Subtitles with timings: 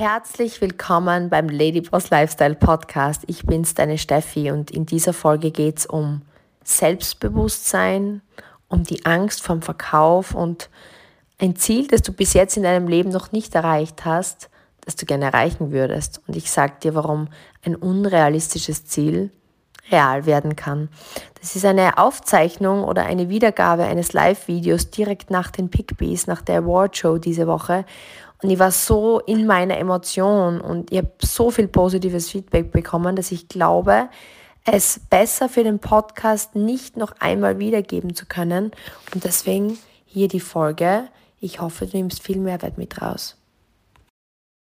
[0.00, 3.24] Herzlich willkommen beim Ladyboss Lifestyle Podcast.
[3.26, 6.22] Ich bin's, deine Steffi, und in dieser Folge geht's um
[6.64, 8.22] Selbstbewusstsein,
[8.68, 10.70] um die Angst vom Verkauf und
[11.38, 14.48] ein Ziel, das du bis jetzt in deinem Leben noch nicht erreicht hast,
[14.86, 16.22] das du gerne erreichen würdest.
[16.26, 17.28] Und ich sag dir, warum
[17.62, 19.30] ein unrealistisches Ziel
[19.90, 20.88] real werden kann.
[21.42, 26.60] Das ist eine Aufzeichnung oder eine Wiedergabe eines Live-Videos direkt nach den Pickbees, nach der
[26.60, 27.84] Awardshow diese Woche.
[28.42, 33.16] Und ich war so in meiner Emotion und ich habe so viel positives Feedback bekommen,
[33.16, 34.08] dass ich glaube,
[34.64, 38.72] es besser für den Podcast nicht noch einmal wiedergeben zu können.
[39.14, 41.08] Und deswegen hier die Folge.
[41.40, 43.36] Ich hoffe, du nimmst viel Mehrwert mit raus.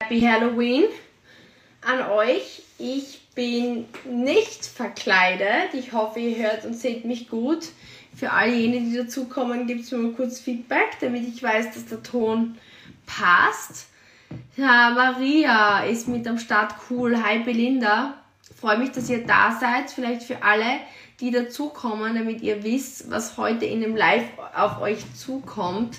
[0.03, 0.85] Happy Halloween
[1.83, 2.63] an euch.
[2.79, 5.75] Ich bin nicht verkleidet.
[5.75, 7.69] Ich hoffe, ihr hört und seht mich gut.
[8.15, 11.87] Für all jene, die dazukommen, gibt es mir mal kurz Feedback, damit ich weiß, dass
[11.87, 12.59] der Ton
[13.07, 13.87] passt.
[14.57, 17.23] Ja, Maria ist mit am Start cool.
[17.23, 18.15] Hi Belinda.
[18.61, 19.91] Freue mich, dass ihr da seid.
[19.91, 20.81] Vielleicht für alle,
[21.21, 25.99] die dazukommen, damit ihr wisst, was heute in dem Live auf euch zukommt.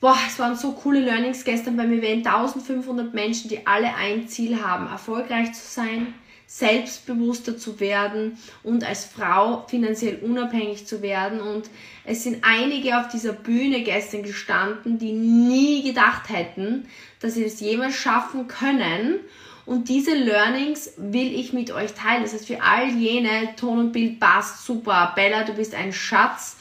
[0.00, 2.26] Boah, es waren so coole Learnings gestern beim Event.
[2.26, 6.14] 1500 Menschen, die alle ein Ziel haben, erfolgreich zu sein,
[6.52, 11.40] selbstbewusster zu werden und als Frau finanziell unabhängig zu werden.
[11.40, 11.70] Und
[12.04, 16.88] es sind einige auf dieser Bühne gestern gestanden, die nie gedacht hätten,
[17.20, 19.20] dass sie das jemals schaffen können.
[19.64, 22.24] Und diese Learnings will ich mit euch teilen.
[22.24, 25.12] Das heißt, für all jene, Ton und Bild passt super.
[25.14, 26.56] Bella, du bist ein Schatz.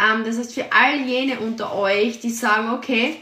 [0.00, 3.16] Ähm, das heißt, für all jene unter euch, die sagen, okay,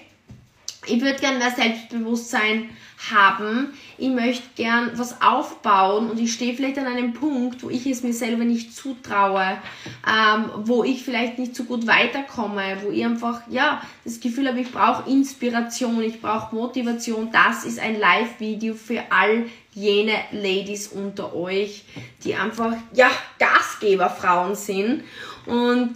[0.86, 2.68] ich würde gerne mehr Selbstbewusstsein
[3.10, 3.72] haben.
[3.98, 8.02] Ich möchte gern was aufbauen und ich stehe vielleicht an einem Punkt, wo ich es
[8.02, 9.58] mir selber nicht zutraue,
[10.06, 14.60] ähm, wo ich vielleicht nicht so gut weiterkomme, wo ich einfach ja das Gefühl habe,
[14.60, 17.30] ich brauche Inspiration, ich brauche Motivation.
[17.32, 21.84] Das ist ein Live-Video für all jene Ladies unter euch,
[22.22, 25.04] die einfach ja Gastgeberfrauen sind
[25.46, 25.94] und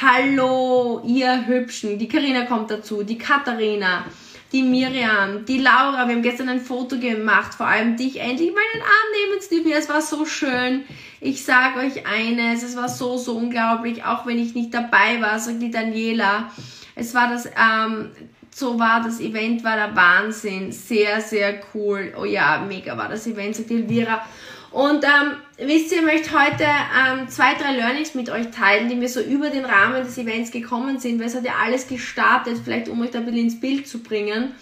[0.00, 1.98] Hallo, ihr Hübschen.
[1.98, 4.06] Die Karina kommt dazu, die Katharina,
[4.52, 6.06] die Miriam, die Laura.
[6.06, 9.72] Wir haben gestern ein Foto gemacht, vor allem dich endlich meinen Arm nehmen dürfen.
[9.72, 10.84] Es war so schön.
[11.20, 15.38] Ich sage euch eines, es war so, so unglaublich, auch wenn ich nicht dabei war,
[15.38, 16.50] sagt die Daniela.
[16.94, 18.10] Es war das, ähm,
[18.54, 20.72] so war das Event, war der Wahnsinn.
[20.72, 22.12] Sehr, sehr cool.
[22.20, 24.22] Oh ja, mega war das Event, sagt Elvira.
[24.70, 25.36] Und ähm,
[25.66, 29.20] wisst ihr, ich möchte heute ähm, zwei, drei Learnings mit euch teilen, die mir so
[29.20, 33.00] über den Rahmen des Events gekommen sind, weil es hat ja alles gestartet, vielleicht um
[33.02, 34.54] euch da ein bisschen ins Bild zu bringen.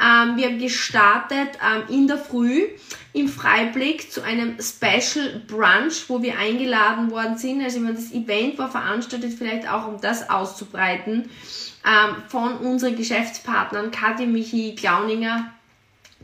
[0.00, 2.68] Ähm, wir haben gestartet ähm, in der Früh
[3.12, 7.62] im Freiblick zu einem Special Brunch, wo wir eingeladen worden sind.
[7.62, 11.28] Also ich meine, das Event war veranstaltet, vielleicht auch um das auszubreiten,
[11.86, 15.52] ähm, von unseren Geschäftspartnern Kathi Michi Klauninger,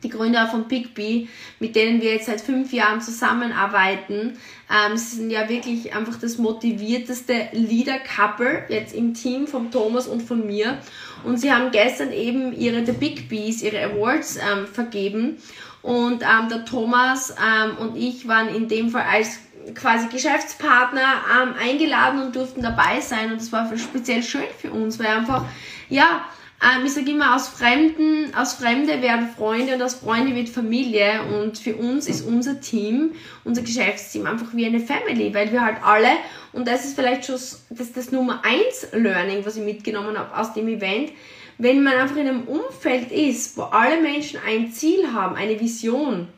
[0.03, 1.29] die Gründer von Pigbee,
[1.59, 4.39] mit denen wir jetzt seit fünf Jahren zusammenarbeiten.
[4.71, 10.23] Ähm, sie sind ja wirklich einfach das motivierteste Leader-Couple jetzt im Team von Thomas und
[10.23, 10.79] von mir.
[11.25, 15.39] Und sie haben gestern eben ihre The Big Bees, ihre Awards ähm, vergeben.
[15.83, 19.39] Und ähm, der Thomas ähm, und ich waren in dem Fall als
[19.75, 23.33] quasi Geschäftspartner ähm, eingeladen und durften dabei sein.
[23.33, 25.45] Und das war speziell schön für uns, weil einfach,
[25.89, 26.25] ja,
[26.61, 31.23] ähm, ich sage immer, aus Fremden, aus Fremde werden Freunde und aus Freunde wird Familie.
[31.23, 33.13] Und für uns ist unser Team,
[33.45, 36.11] unser Geschäftsteam einfach wie eine Family, weil wir halt alle,
[36.53, 37.37] und das ist vielleicht schon
[37.71, 41.13] das, das Nummer eins Learning, was ich mitgenommen habe aus dem Event,
[41.59, 46.29] wenn man einfach in einem Umfeld ist, wo alle Menschen ein Ziel haben, eine Vision,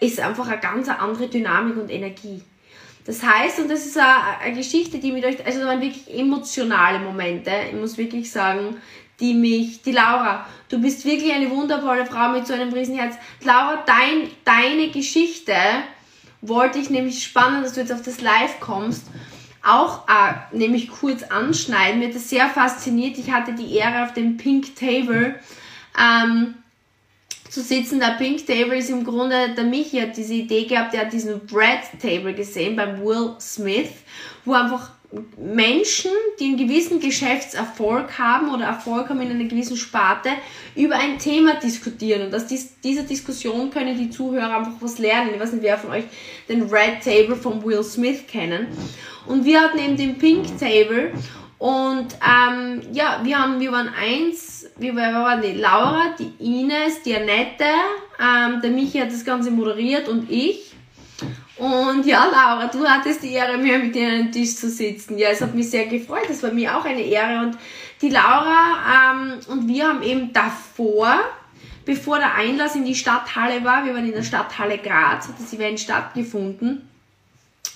[0.00, 2.42] ist einfach eine ganz andere Dynamik und Energie.
[3.04, 6.12] Das heißt, und das ist eine, eine Geschichte, die mit euch, also das waren wirklich
[6.16, 7.50] emotionale Momente.
[7.70, 8.76] Ich muss wirklich sagen,
[9.20, 13.16] die mich, die Laura, du bist wirklich eine wundervolle Frau mit so einem Riesenherz.
[13.42, 15.54] Laura, dein, deine Geschichte
[16.40, 19.04] wollte ich nämlich spannend, dass du jetzt auf das Live kommst,
[19.62, 22.00] auch äh, nämlich kurz anschneiden.
[22.00, 23.18] Mir hat das sehr fasziniert.
[23.18, 25.38] Ich hatte die Ehre auf dem Pink Table
[26.00, 26.54] ähm,
[27.50, 28.00] zu sitzen.
[28.00, 31.42] Der Pink Table ist im Grunde, der Michi hat diese Idee gehabt, der hat diesen
[31.52, 33.90] Red Table gesehen beim Will Smith,
[34.44, 34.92] wo einfach
[35.36, 40.30] Menschen, die einen gewissen Geschäftserfolg haben oder Erfolg haben in einer gewissen Sparte,
[40.76, 42.26] über ein Thema diskutieren.
[42.26, 45.30] Und aus dies, dieser Diskussion können die Zuhörer einfach was lernen.
[45.34, 46.04] Ich weiß nicht, wer von euch
[46.48, 48.68] den Red Table von Will Smith kennen.
[49.26, 51.12] Und wir hatten eben den Pink Table.
[51.58, 57.14] Und ähm, ja, wir, haben, wir waren eins, wir waren die Laura, die Ines, die
[57.14, 57.64] Annette,
[58.18, 60.69] ähm, der Michi hat das Ganze moderiert und ich.
[61.60, 65.18] Und ja, Laura, du hattest die Ehre, mir mit dir an den Tisch zu sitzen.
[65.18, 66.24] Ja, es hat mich sehr gefreut.
[66.26, 67.44] Das war mir auch eine Ehre.
[67.44, 67.58] Und
[68.00, 71.20] die Laura ähm, und wir haben eben davor
[71.84, 73.84] bevor der Einlass in die Stadthalle war.
[73.84, 76.88] Wir waren in der Stadthalle Graz, hat das Event stattgefunden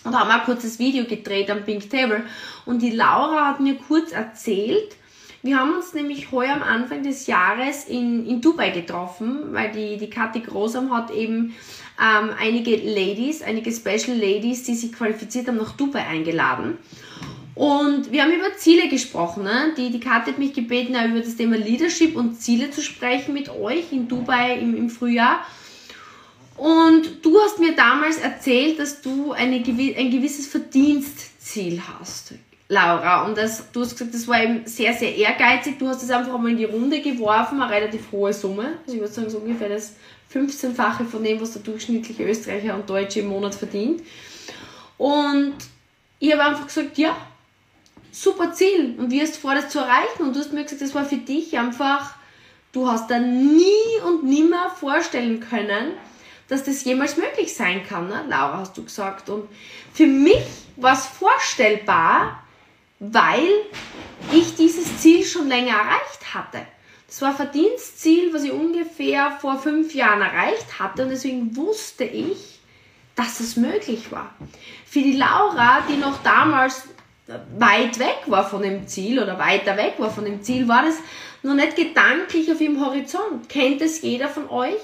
[0.04, 2.22] und haben ein kurzes Video gedreht am Pink Table.
[2.64, 4.96] Und die Laura hat mir kurz erzählt,
[5.42, 9.98] wir haben uns nämlich heuer am Anfang des Jahres in, in Dubai getroffen, weil die,
[9.98, 11.54] die Kathi Großam hat eben
[12.00, 16.78] ähm, einige Ladies, einige Special Ladies, die sich qualifiziert haben, nach Dubai eingeladen.
[17.54, 19.44] Und wir haben über Ziele gesprochen.
[19.44, 19.74] Ne?
[19.76, 23.48] Die, die Kathi hat mich gebeten, über das Thema Leadership und Ziele zu sprechen mit
[23.48, 25.46] euch in Dubai im, im Frühjahr.
[26.56, 32.34] Und du hast mir damals erzählt, dass du eine, ein gewisses Verdienstziel hast.
[32.68, 33.26] Laura.
[33.26, 35.78] Und das, du hast gesagt, das war eben sehr, sehr ehrgeizig.
[35.78, 38.78] Du hast es einfach mal in die Runde geworfen, eine relativ hohe Summe.
[38.82, 39.94] Also ich würde sagen, so ungefähr das
[40.34, 44.02] 15-fache von dem, was der durchschnittliche Österreicher und Deutsche im Monat verdient.
[44.98, 45.54] Und
[46.18, 47.16] ich habe einfach gesagt, ja,
[48.10, 48.94] super Ziel.
[48.98, 50.22] Und wie hast du vor, das zu erreichen?
[50.22, 52.14] Und du hast mir gesagt, das war für dich einfach,
[52.72, 55.92] du hast da nie und nimmer vorstellen können,
[56.48, 58.08] dass das jemals möglich sein kann.
[58.08, 58.24] Ne?
[58.28, 59.28] Laura, hast du gesagt.
[59.28, 59.48] Und
[59.92, 60.44] für mich
[60.76, 62.42] war es vorstellbar,
[62.98, 63.48] weil
[64.32, 66.66] ich dieses Ziel schon länger erreicht hatte.
[67.14, 72.02] Das war ein Verdienstziel, was ich ungefähr vor fünf Jahren erreicht hatte und deswegen wusste
[72.02, 72.58] ich,
[73.14, 74.34] dass es möglich war.
[74.84, 76.88] Für die Laura, die noch damals
[77.56, 80.96] weit weg war von dem Ziel oder weiter weg war von dem Ziel, war das
[81.44, 83.48] noch nicht gedanklich auf ihrem Horizont.
[83.48, 84.82] Kennt es jeder von euch?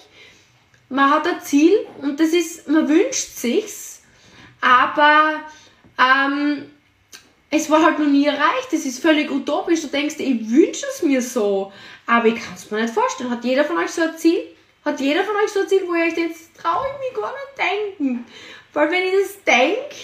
[0.88, 4.02] Man hat ein Ziel und das ist, man wünscht sich's,
[4.60, 5.40] aber
[5.98, 6.70] ähm,
[7.50, 8.72] es war halt noch nie erreicht.
[8.72, 9.82] Es ist völlig utopisch.
[9.82, 11.72] Du denkst, ich wünsche es mir so,
[12.10, 13.30] aber ich kann es mir nicht vorstellen.
[13.30, 14.42] Hat jeder von euch so ein Ziel?
[14.84, 17.22] Hat jeder von euch so ein Ziel, wo ihr euch denkt, jetzt traue ich mich
[17.22, 18.26] gar nicht denken?
[18.72, 19.94] Weil wenn ich das denke,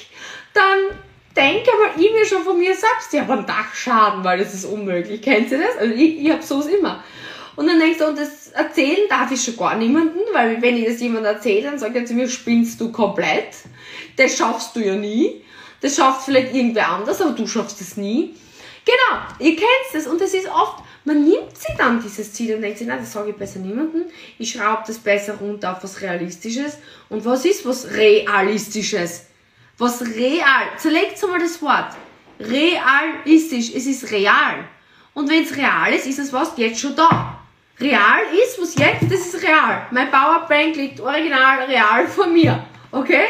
[0.55, 0.99] dann
[1.35, 5.20] denke aber ich mir schon von mir selbst, ja, beim Dachschaden, weil das ist unmöglich.
[5.20, 5.76] Kennt ihr das?
[5.79, 7.03] Also ich, ich habe sowas immer.
[7.56, 10.87] Und dann denkst du, und das erzählen darf ich schon gar niemanden, weil wenn ich
[10.87, 13.49] das jemandem erzähle, dann sagt er zu mir, spinnst du komplett.
[14.17, 15.43] Das schaffst du ja nie.
[15.81, 18.35] Das schafft vielleicht irgendwer anders, aber du schaffst es nie.
[18.85, 22.62] Genau, ihr kennt es und es ist oft, man nimmt sich dann dieses Ziel und
[22.62, 24.06] denkt sich, nein, das sage ich besser niemandem.
[24.38, 26.79] Ich schraube das besser runter auf was Realistisches.
[27.08, 29.26] Und was ist was Realistisches?
[29.79, 31.93] Was real, zerlegt mal das Wort.
[32.41, 34.64] Realistisch, es ist real.
[35.14, 37.38] Und wenn es real ist, ist es was jetzt schon da.
[37.79, 39.87] Real ist, was jetzt, das ist real.
[39.93, 42.67] Mein Powerbank liegt original real vor mir.
[42.91, 43.26] Okay?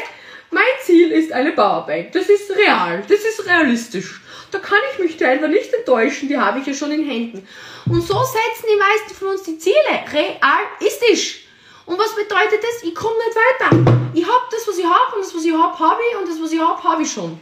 [0.51, 2.13] Mein Ziel ist eine Powerbank.
[2.13, 3.03] Das ist real.
[3.07, 4.23] Das ist realistisch.
[4.51, 6.29] Da kann ich mich selber nicht enttäuschen.
[6.29, 7.47] Die habe ich ja schon in Händen.
[7.87, 9.77] Und so setzen die meisten von uns die Ziele.
[10.13, 11.47] Realistisch.
[11.87, 12.83] Und was bedeutet das?
[12.83, 14.11] Ich komme nicht weiter.
[14.15, 16.43] Ich habe das, was ich habe, und das, was ich habe, habe ich, und das,
[16.43, 17.39] was ich habe, habe ich schon.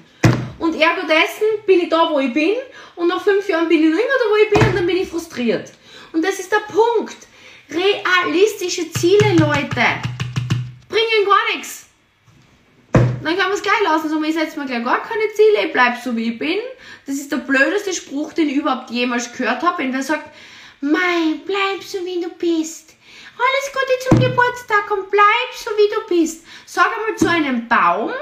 [0.58, 2.56] Und ergo dessen bin ich da, wo ich bin,
[2.96, 4.96] und nach fünf Jahren bin ich noch immer da, wo ich bin, und dann bin
[4.98, 5.72] ich frustriert.
[6.12, 7.16] Und das ist der Punkt.
[7.70, 9.86] Realistische Ziele, Leute,
[10.88, 11.86] bringen gar nichts.
[12.92, 14.10] Dann kann man es gleich lassen.
[14.10, 16.58] So, ich setze mir gleich gar keine Ziele, ich bleibe so wie ich bin.
[17.06, 19.82] Das ist der blödeste Spruch, den ich überhaupt jemals gehört habe.
[19.82, 20.30] Wenn wer sagt,
[20.80, 22.94] Mei, bleib so wie du bist.
[23.36, 26.44] Alles Gute zum Geburtstag und bleib so wie du bist.
[26.66, 28.12] Sag einmal zu einem Baum,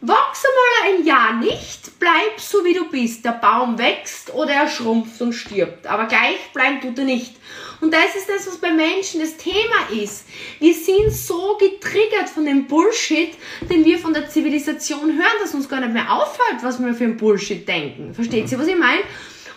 [0.00, 3.24] wachs einmal ein Jahr nicht, bleib so wie du bist.
[3.24, 5.86] Der Baum wächst oder er schrumpft und stirbt.
[5.86, 7.36] Aber gleich bleibt er nicht.
[7.80, 10.26] Und das ist das, was bei Menschen das Thema ist.
[10.58, 13.34] Wir sind so getriggert von dem Bullshit,
[13.68, 17.04] den wir von der Zivilisation hören, dass uns gar nicht mehr auffällt, was wir für
[17.04, 18.14] ein Bullshit denken.
[18.14, 19.02] Versteht ihr, was ich meine?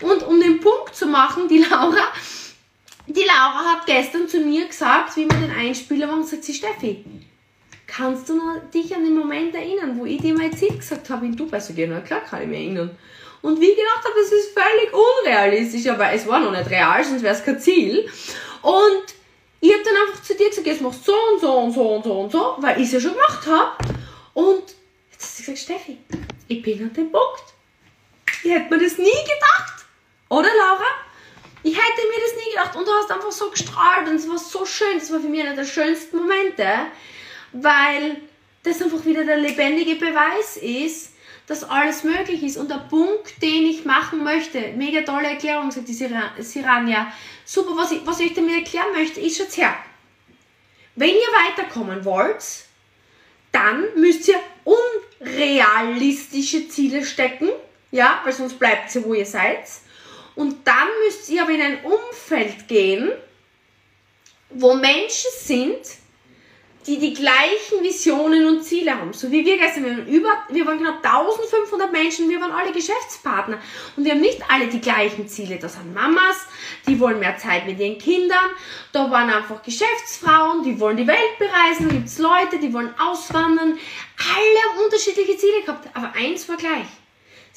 [0.01, 2.11] Und um den Punkt zu machen, die Laura,
[3.07, 7.03] die Laura hat gestern zu mir gesagt, wie wir den Einspieler machen, sagt sie, Steffi,
[7.88, 8.39] kannst du
[8.73, 11.59] dich an den Moment erinnern, wo ich dir mein Ziel gesagt habe in Dubai?
[11.59, 12.91] So, ja, klar kann ich mich erinnern.
[13.41, 17.03] Und wie ich gedacht habe, das ist völlig unrealistisch, aber es war noch nicht real,
[17.03, 18.10] sonst wäre es kein Ziel.
[18.62, 19.03] Und
[19.62, 21.96] ich habe dann einfach zu dir gesagt, jetzt machst du so und so und so
[21.96, 23.77] und so und so, weil ich es ja schon gemacht habe.
[24.34, 24.63] Und
[25.12, 25.98] jetzt hast du gesagt, Steffi,
[26.48, 27.43] ich bin an dem Punkt.
[28.43, 29.86] Ich hätte mir das nie gedacht.
[30.29, 30.86] Oder, Laura?
[31.63, 32.75] Ich hätte mir das nie gedacht.
[32.75, 34.98] Und du hast einfach so gestrahlt und es war so schön.
[34.98, 36.67] Das war für mich einer der schönsten Momente,
[37.51, 38.22] weil
[38.63, 41.08] das einfach wieder der lebendige Beweis ist,
[41.49, 42.57] dass alles möglich ist.
[42.57, 47.11] Und der Punkt, den ich machen möchte, mega tolle Erklärung, sagt die Sirania.
[47.43, 49.75] Super, was ich, was ich damit erklären möchte, ist jetzt her.
[50.95, 52.43] Wenn ihr weiterkommen wollt,
[53.51, 57.49] dann müsst ihr unrealistische Ziele stecken,
[57.89, 59.65] ja, weil sonst bleibt ihr, wo ihr seid.
[60.35, 63.11] Und dann müsst ihr aber in ein Umfeld gehen,
[64.51, 65.79] wo Menschen sind,
[66.89, 69.13] die die gleichen Visionen und Ziele haben.
[69.13, 72.72] So wie wir gestern, wir waren, über, wir waren knapp 1500 Menschen, wir waren alle
[72.72, 73.60] Geschäftspartner
[73.96, 75.60] und wir haben nicht alle die gleichen Ziele.
[75.60, 76.48] Das sind Mamas,
[76.88, 78.50] die wollen mehr Zeit mit ihren Kindern,
[78.91, 82.91] da waren einfach Geschäftsfrauen, die wollen die Welt bereisen, da gibt es Leute, die wollen
[83.00, 83.77] auswandern.
[84.17, 86.88] Alle haben unterschiedliche Ziele gehabt, aber eins war gleich.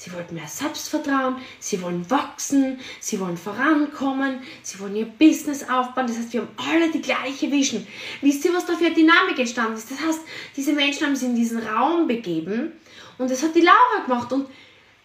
[0.03, 6.09] Sie wollten mehr Selbstvertrauen, sie wollen wachsen, sie wollen vorankommen, sie wollen ihr Business aufbauen.
[6.09, 7.87] Das heißt, wir haben alle die gleiche Vision.
[8.21, 9.93] Wisst ihr, was da für eine Dynamik entstanden ist?
[9.93, 10.23] Das heißt,
[10.57, 12.73] diese Menschen haben sich in diesen Raum begeben
[13.17, 14.33] und das hat die Laura gemacht.
[14.33, 14.49] Und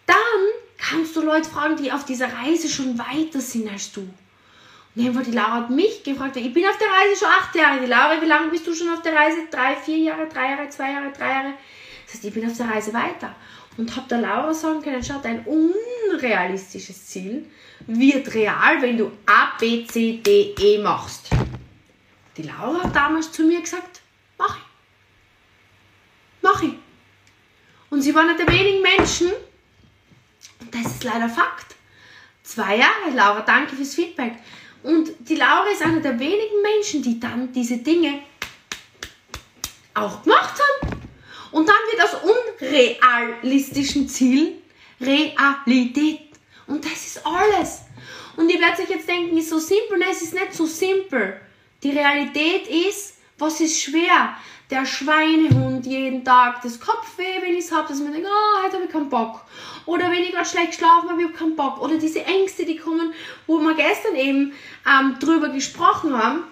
[0.06, 0.16] dann
[0.78, 4.00] kannst du Leute fragen, die auf dieser Reise schon weiter sind als du.
[4.00, 4.10] Und
[4.96, 7.78] irgendwann die Laura hat mich gefragt, ich bin auf der Reise schon acht Jahre.
[7.78, 9.42] Die Laura, wie lange bist du schon auf der Reise?
[9.48, 11.54] Drei, vier Jahre, drei Jahre, zwei Jahre, drei Jahre.
[12.04, 13.36] Das heißt, ich bin auf der Reise weiter
[13.78, 17.46] und habe der Laura sagen können, schau, dein unrealistisches Ziel
[17.86, 21.30] wird real, wenn du A, B, C, D, E machst.
[22.36, 24.02] Die Laura hat damals zu mir gesagt,
[24.36, 24.62] mach ich.
[26.42, 26.74] Mach ich.
[27.90, 29.28] Und sie war einer der wenigen Menschen,
[30.60, 31.76] und das ist leider Fakt,
[32.42, 34.34] zwei Jahre, Laura, danke fürs Feedback.
[34.82, 38.22] Und die Laura ist einer der wenigen Menschen, die dann diese Dinge
[39.94, 40.97] auch gemacht haben.
[41.50, 42.16] Und dann wird aus
[42.60, 44.62] unrealistischen Ziel
[45.00, 46.20] Realität.
[46.66, 47.82] Und das ist alles.
[48.36, 49.98] Und ihr werdet euch jetzt denken, ist so simpel.
[49.98, 51.40] Nein, es ist nicht so simpel.
[51.82, 54.36] Die Realität ist, was ist schwer?
[54.70, 58.74] Der Schweinehund jeden Tag, das Kopfweh, wenn ich es habe, dass man denkt, oh, heute
[58.74, 59.44] habe ich keinen Bock.
[59.86, 61.80] Oder wenn ich gerade schlecht geschlafen habe, ich habe keinen Bock.
[61.80, 63.14] Oder diese Ängste, die kommen,
[63.46, 64.52] wo wir gestern eben
[64.86, 66.44] ähm, drüber gesprochen haben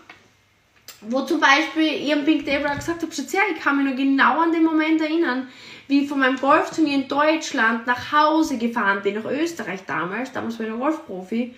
[1.08, 4.40] wo zum Beispiel ich am Pink Table gesagt habe, ja, ich kann mich noch genau
[4.40, 5.48] an den Moment erinnern,
[5.88, 10.58] wie ich von meinem Golfturnier in Deutschland nach Hause gefahren bin, nach Österreich damals, damals
[10.58, 11.54] war ich noch Golfprofi.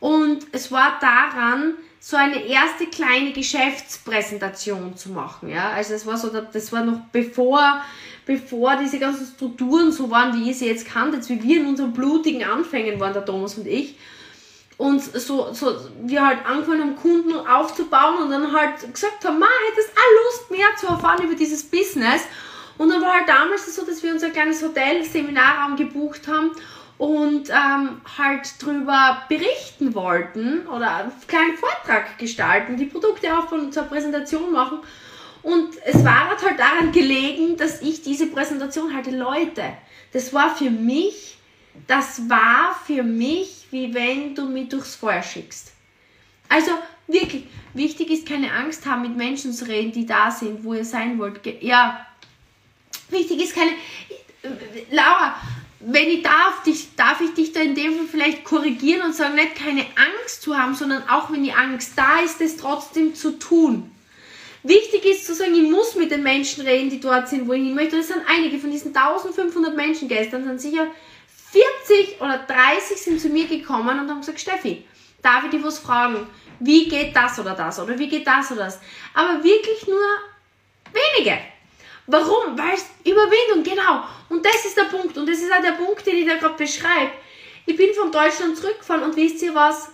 [0.00, 5.48] Und es war daran, so eine erste kleine Geschäftspräsentation zu machen.
[5.48, 5.70] Ja?
[5.70, 7.80] Also es war so, das war noch bevor,
[8.26, 11.92] bevor diese ganzen Strukturen so waren, wie ihr sie jetzt kanntet, wie wir in unseren
[11.92, 13.96] blutigen Anfängen waren, der Thomas und ich
[14.78, 19.48] und so, so wir halt angefangen haben, Kunden aufzubauen und dann halt gesagt haben, man
[19.70, 22.22] hättest auch Lust mehr zu erfahren über dieses Business.
[22.78, 26.52] Und dann war halt damals so, dass wir unser kleines Hotel, Seminarraum gebucht haben
[26.98, 33.74] und ähm, halt darüber berichten wollten oder einen kleinen Vortrag gestalten, die Produkte aufbauen und
[33.74, 34.78] zur Präsentation machen.
[35.42, 39.10] Und es war halt daran gelegen, dass ich diese Präsentation halte.
[39.10, 39.64] Leute,
[40.12, 41.38] das war für mich,
[41.86, 45.72] das war für mich wie wenn du mich durchs Feuer schickst.
[46.48, 46.70] Also
[47.08, 50.84] wirklich, wichtig ist keine Angst haben, mit Menschen zu reden, die da sind, wo ihr
[50.84, 51.40] sein wollt.
[51.62, 52.06] Ja,
[53.08, 53.72] wichtig ist keine.
[54.90, 55.36] Laura,
[55.80, 59.34] wenn ich darf, dich, darf ich dich da in dem Fall vielleicht korrigieren und sagen,
[59.34, 63.38] nicht keine Angst zu haben, sondern auch wenn die Angst da ist, es trotzdem zu
[63.38, 63.90] tun.
[64.62, 67.62] Wichtig ist zu sagen, ich muss mit den Menschen reden, die dort sind, wo ich
[67.62, 67.96] hin möchte.
[67.96, 70.86] Das sind einige von diesen 1500 Menschen gestern, sind sicher
[71.52, 74.84] 40 oder 30 sind zu mir gekommen und haben gesagt, Steffi,
[75.20, 76.26] darf ich dich was fragen?
[76.60, 77.78] Wie geht das oder das?
[77.78, 78.80] Oder wie geht das oder das?
[79.12, 80.00] Aber wirklich nur
[80.92, 81.38] wenige.
[82.06, 82.58] Warum?
[82.58, 84.04] Weil es Überwindung, genau.
[84.28, 85.16] Und das ist der Punkt.
[85.16, 87.12] Und das ist auch der Punkt, den ich da gerade beschreibe.
[87.66, 89.90] Ich bin von Deutschland zurückgefahren und wisst ihr was?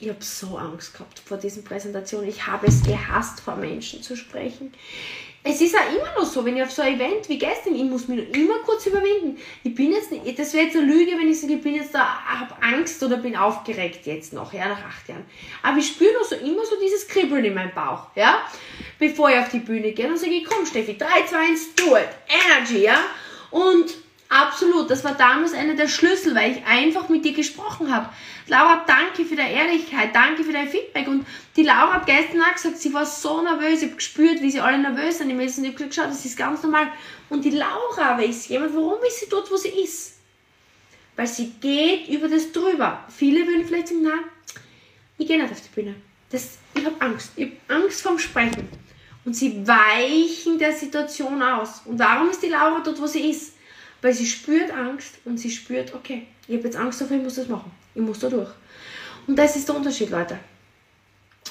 [0.00, 2.28] Ich habe so Angst gehabt vor diesen Präsentationen.
[2.28, 4.72] Ich habe es gehasst, vor Menschen zu sprechen
[5.44, 7.84] es ist auch immer noch so, wenn ich auf so ein Event wie gestern, ich
[7.84, 9.38] muss mich immer kurz überwinden.
[9.62, 11.94] Ich bin jetzt nicht, das wäre jetzt eine Lüge, wenn ich sage, ich bin jetzt
[11.94, 15.24] da, habe Angst oder bin aufgeregt jetzt noch, ja, nach acht Jahren.
[15.62, 18.42] Aber ich spüre noch so immer so dieses Kribbeln in meinem Bauch, ja,
[18.98, 20.08] bevor ich auf die Bühne gehe.
[20.08, 22.98] Und sage ich, komm Steffi, 3, 2, 1, do it, Energy, ja.
[23.50, 23.94] Und
[24.30, 28.10] Absolut, das war damals einer der Schlüssel, weil ich einfach mit dir gesprochen habe.
[28.48, 31.06] Laura, danke für deine Ehrlichkeit, danke für dein Feedback.
[31.08, 31.26] Und
[31.56, 34.60] die Laura hat gestern auch gesagt, sie war so nervös, ich habe gespürt, wie sie
[34.60, 35.30] alle nervös sind.
[35.30, 36.88] Ich habe gesagt, schau, das ist ganz normal.
[37.28, 40.18] Und die Laura weiß jemand, warum ist sie dort, wo sie ist?
[41.16, 43.04] Weil sie geht über das drüber.
[43.08, 44.20] Viele würden vielleicht sagen, nein,
[45.18, 45.96] ich gehe nicht auf die Bühne.
[46.30, 47.32] Das, ich habe Angst.
[47.36, 48.68] Ich habe Angst vorm Sprechen.
[49.24, 51.82] Und sie weichen der Situation aus.
[51.84, 53.54] Und darum ist die Laura dort, wo sie ist.
[54.00, 57.34] Weil sie spürt Angst und sie spürt, okay, ich habe jetzt Angst davor, ich muss
[57.34, 57.70] das machen.
[57.94, 58.50] Ich muss da durch.
[59.26, 60.38] Und das ist der Unterschied, Leute.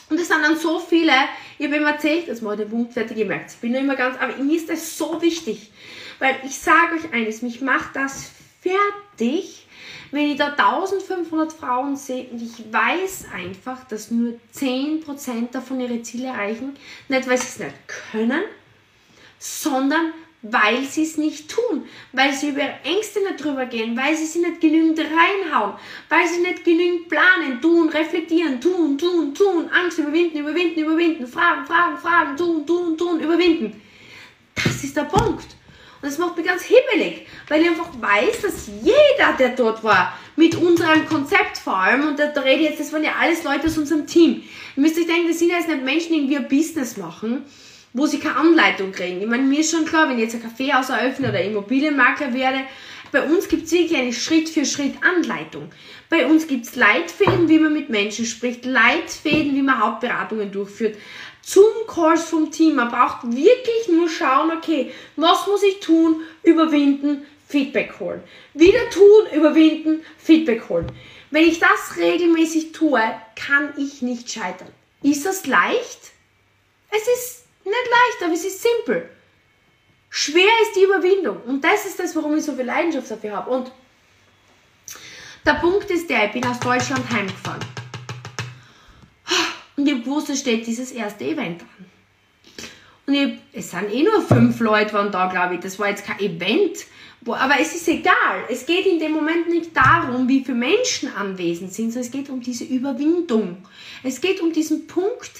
[0.10, 1.13] Und es sind dann so viele,
[1.58, 3.51] ich habe immer erzählt, mal den Punkt fertig gemerkt.
[3.51, 5.72] Ich bin nur immer ganz, aber mir ist das so wichtig.
[6.20, 9.67] Weil ich sage euch eines, mich macht das fertig,
[10.12, 16.01] wenn ich da 1500 Frauen sehe und ich weiß einfach, dass nur 10% davon ihre
[16.01, 16.77] Ziele erreichen.
[17.10, 17.75] Nicht, weil sie es nicht
[18.12, 18.41] können,
[19.38, 20.13] sondern
[20.44, 24.39] weil sie es nicht tun, weil sie über Ängste nicht drüber gehen, weil sie sie
[24.39, 25.74] nicht genügend reinhauen,
[26.10, 31.65] weil sie nicht genügend planen, tun, reflektieren, tun, tun, tun, Angst überwinden, überwinden, überwinden, fragen,
[31.65, 33.82] fragen, fragen, tun, tun, tun, überwinden.
[34.56, 35.46] Das ist der Punkt.
[36.01, 40.17] Und das macht mich ganz hibbelig, weil ich einfach weiß, dass jeder, der dort war,
[40.36, 43.44] mit unserem Konzept vor allem, und da, da rede ich jetzt, das waren ja alles
[43.44, 44.44] Leute aus unserem Team.
[44.75, 47.46] Ihr müsst euch denken, das sind ja jetzt nicht Menschen, die irgendwie ein Business machen,
[47.98, 49.22] wo sie keine Anleitung kriegen.
[49.22, 52.60] Ich meine, mir ist schon klar, wenn ich jetzt ein Kaffeehaus eröffne oder Immobilienmakler werde,
[53.12, 55.72] bei uns gibt es wirklich eine Schritt-für-Schritt-Anleitung.
[56.10, 60.98] Bei uns gibt es Leitfäden, wie man mit Menschen spricht, Leitfäden, wie man Hauptberatungen durchführt,
[61.42, 62.75] Zoom-Calls vom Team.
[62.75, 68.22] Man braucht wirklich nur schauen, okay, was muss ich tun, überwinden, Feedback holen.
[68.54, 70.92] Wieder tun, überwinden, Feedback holen.
[71.32, 73.01] Wenn ich das regelmäßig tue,
[73.36, 74.70] kann ich nicht scheitern.
[75.01, 76.12] Ist das leicht?
[76.89, 79.09] Es ist nicht leicht, aber es ist simpel.
[80.09, 81.41] Schwer ist die Überwindung.
[81.45, 83.51] Und das ist das, warum ich so viel Leidenschaft dafür habe.
[83.51, 83.71] Und
[85.45, 87.62] der Punkt ist der, ich bin aus Deutschland heimgefahren.
[89.75, 91.86] Und ich gewusst, es steht dieses erste Event an.
[93.05, 95.62] Und ich, es sind eh nur fünf Leute waren da, glaube ich.
[95.62, 96.86] Das war jetzt kein Event.
[97.25, 98.43] Aber es ist egal.
[98.50, 102.29] Es geht in dem Moment nicht darum, wie viele Menschen anwesend sind, sondern es geht
[102.29, 103.65] um diese Überwindung.
[104.03, 105.31] Es geht um diesen Punkt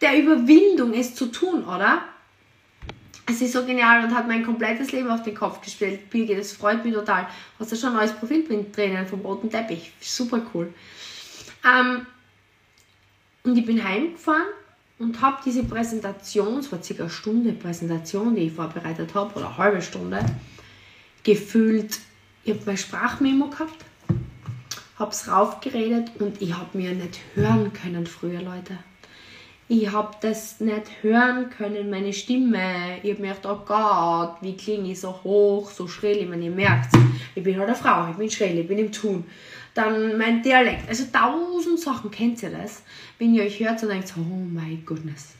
[0.00, 2.02] der Überwindung, es zu tun, oder?
[3.28, 6.10] Es ist so genial und hat mein komplettes Leben auf den Kopf gestellt.
[6.10, 7.26] Birgit, das freut mich total.
[7.58, 9.92] Hast du schon ein neues Profilbild drinnen vom roten Teppich?
[10.00, 10.72] Super cool.
[11.64, 12.06] Ähm,
[13.42, 14.46] und ich bin heimgefahren
[14.98, 19.48] und habe diese Präsentation, es war circa eine Stunde Präsentation, die ich vorbereitet habe, oder
[19.48, 20.24] eine halbe Stunde,
[21.24, 21.98] gefühlt,
[22.44, 23.84] ich habe mein Sprachmemo gehabt,
[24.98, 28.78] habe es raufgeredet und ich habe mir nicht hören können früher, Leute.
[29.68, 32.98] Ich habe das nicht hören können, meine Stimme.
[33.02, 36.18] Ich habe mir gedacht, oh Gott, wie klinge ich so hoch, so schrill.
[36.18, 36.94] Ich meine, ihr merkt
[37.34, 39.24] ich bin halt eine Frau, ich bin schrill, ich bin im Tun
[39.76, 40.88] dann mein Dialekt.
[40.88, 42.82] Also tausend Sachen, kennt ihr das?
[43.18, 45.34] Wenn ihr euch hört und denkt, oh my goodness,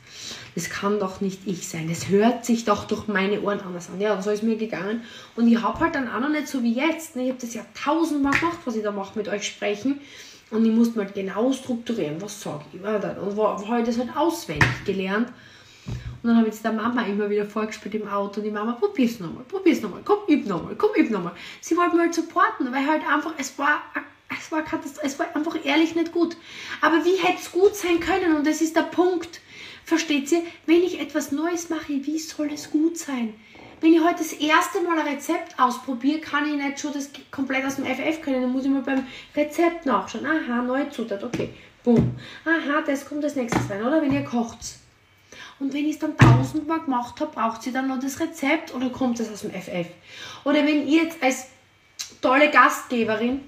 [0.55, 1.89] das kann doch nicht ich sein.
[1.89, 3.99] Das hört sich doch durch meine Ohren anders an.
[4.01, 5.03] Ja, so ist mir gegangen.
[5.37, 7.17] Und ich habe halt dann auch noch nicht so wie jetzt.
[7.17, 7.25] Ne?
[7.25, 10.01] Ich habe das ja tausendmal gemacht, was ich da mache, mit euch sprechen.
[10.51, 12.81] Und ich musste halt genau strukturieren, was sage ich.
[12.81, 15.33] Und habe das halt auswendig gelernt.
[16.23, 18.41] Und dann habe ich es der Mama immer wieder vorgespielt im Auto.
[18.41, 21.33] Und die Mama, probier's nochmal, probier's nochmal, komm, üb nochmal, komm, üb nochmal.
[21.61, 23.83] Sie wollten mir halt supporten, weil halt einfach, es war
[24.29, 24.65] es war,
[25.03, 26.37] es war einfach ehrlich nicht gut.
[26.81, 28.37] Aber wie hätte es gut sein können?
[28.37, 29.41] Und das ist der Punkt.
[29.85, 30.43] Versteht ihr?
[30.67, 33.35] Wenn ich etwas Neues mache, wie soll es gut sein?
[33.81, 37.65] Wenn ich heute das erste Mal ein Rezept ausprobiere, kann ich nicht schon das komplett
[37.65, 38.43] aus dem FF können.
[38.43, 40.27] Dann muss ich mal beim Rezept nachschauen.
[40.27, 41.51] Aha, neue Zutat, okay.
[41.85, 42.17] Boom.
[42.45, 43.85] Aha, das kommt als nächstes rein.
[43.85, 44.59] Oder wenn ihr kocht.
[45.59, 48.91] Und wenn ich es dann tausendmal gemacht habe, braucht sie dann noch das Rezept oder
[48.91, 49.89] kommt es aus dem FF?
[50.45, 51.49] Oder wenn ihr jetzt als
[52.21, 53.41] tolle Gastgeberin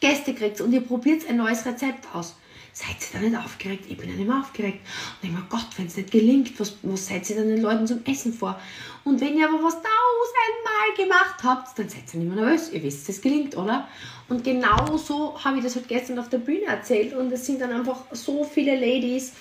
[0.00, 2.36] Gäste kriegt und ihr probiert ein neues Rezept aus.
[2.80, 3.84] Seid ihr da nicht aufgeregt?
[3.90, 4.80] Ich bin nicht mehr aufgeregt.
[5.20, 7.86] Und ich meine, Gott, wenn es nicht gelingt, was, was seid ihr dann den Leuten
[7.86, 8.58] zum Essen vor?
[9.04, 12.72] Und wenn ihr aber was tausendmal gemacht habt, dann seid ihr nicht mehr nervös.
[12.72, 13.86] Ihr wisst, es gelingt, oder?
[14.30, 17.12] Und genau so habe ich das halt gestern auf der Bühne erzählt.
[17.12, 19.34] Und es sind dann einfach so viele Ladies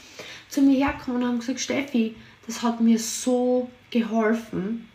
[0.50, 4.89] zu mir hergekommen und haben gesagt, Steffi, das hat mir so geholfen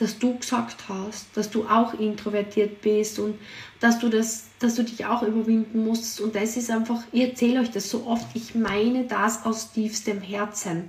[0.00, 3.38] dass du gesagt hast, dass du auch introvertiert bist und
[3.80, 6.20] dass du das, dass du dich auch überwinden musst.
[6.20, 10.20] Und das ist einfach, ich erzähle euch das so oft, ich meine das aus tiefstem
[10.20, 10.88] Herzen.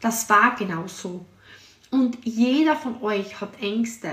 [0.00, 1.24] Das war genau so.
[1.90, 4.10] Und jeder von euch hat Ängste,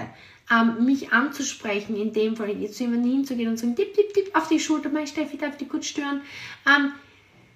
[0.52, 4.32] ähm, mich anzusprechen, in dem Fall zu jemandem hinzugehen und zu sagen, tipp, tipp, tipp
[4.36, 6.22] auf die Schulter, mein Steffi, darf ich dich gut stören?
[6.68, 6.92] Ähm,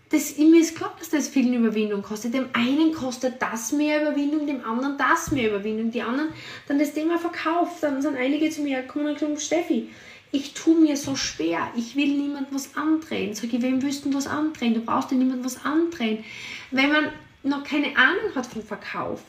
[0.09, 2.33] das, mir ist klar, dass das viel Überwindung kostet.
[2.33, 5.91] Dem einen kostet das mehr Überwindung, dem anderen das mehr Überwindung.
[5.91, 6.29] Die anderen
[6.67, 7.79] dann das Thema Verkauf.
[7.81, 9.89] Dann sind einige zu mir gekommen und gesagt, Steffi,
[10.31, 13.33] ich tue mir so schwer, ich will niemand was andrehen.
[13.33, 14.73] Sag ich, wem willst du was andrehen?
[14.73, 16.23] Du brauchst dir niemand was andrehen.
[16.71, 17.11] Wenn man
[17.43, 19.23] noch keine Ahnung hat vom Verkauf,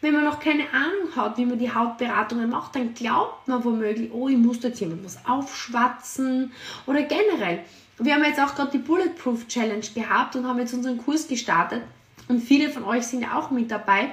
[0.00, 4.12] wenn man noch keine Ahnung hat, wie man die Hautberatungen macht, dann glaubt man womöglich,
[4.12, 6.52] oh, ich muss jetzt jemand was aufschwatzen
[6.86, 7.64] oder generell
[7.98, 11.82] wir haben jetzt auch gerade die Bulletproof Challenge gehabt und haben jetzt unseren Kurs gestartet.
[12.28, 14.10] Und viele von euch sind ja auch mit dabei.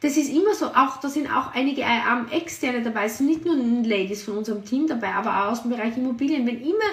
[0.00, 3.44] Das ist immer so, auch da sind auch einige ähm, Externe dabei, es sind nicht
[3.44, 6.46] nur Ladies von unserem Team dabei, aber auch aus dem Bereich Immobilien.
[6.46, 6.84] Wenn immer,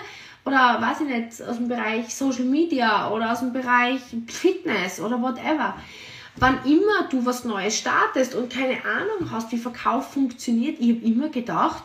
[0.46, 5.22] oder weiß ich nicht, aus dem Bereich Social Media oder aus dem Bereich Fitness oder
[5.22, 5.76] whatever.
[6.38, 11.06] Wann immer du was Neues startest und keine Ahnung hast, wie Verkauf funktioniert, ich habe
[11.06, 11.84] immer gedacht,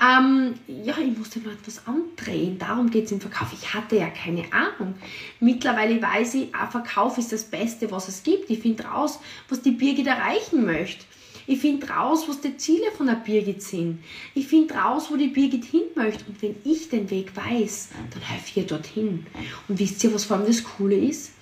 [0.00, 2.58] ähm, ja, ich musste nur etwas andrehen.
[2.58, 3.48] Darum geht es im Verkauf.
[3.52, 4.94] Ich hatte ja keine Ahnung.
[5.40, 8.48] Mittlerweile weiß ich, ein Verkauf ist das Beste, was es gibt.
[8.48, 11.04] Ich finde raus, was die Birgit erreichen möchte.
[11.46, 14.02] Ich finde raus, was die Ziele von der Birgit sind.
[14.34, 16.24] Ich finde raus, wo die Birgit hin möchte.
[16.26, 19.26] Und wenn ich den Weg weiß, dann helfe ich ihr dorthin.
[19.68, 21.32] Und wisst ihr, was vor allem das Coole ist?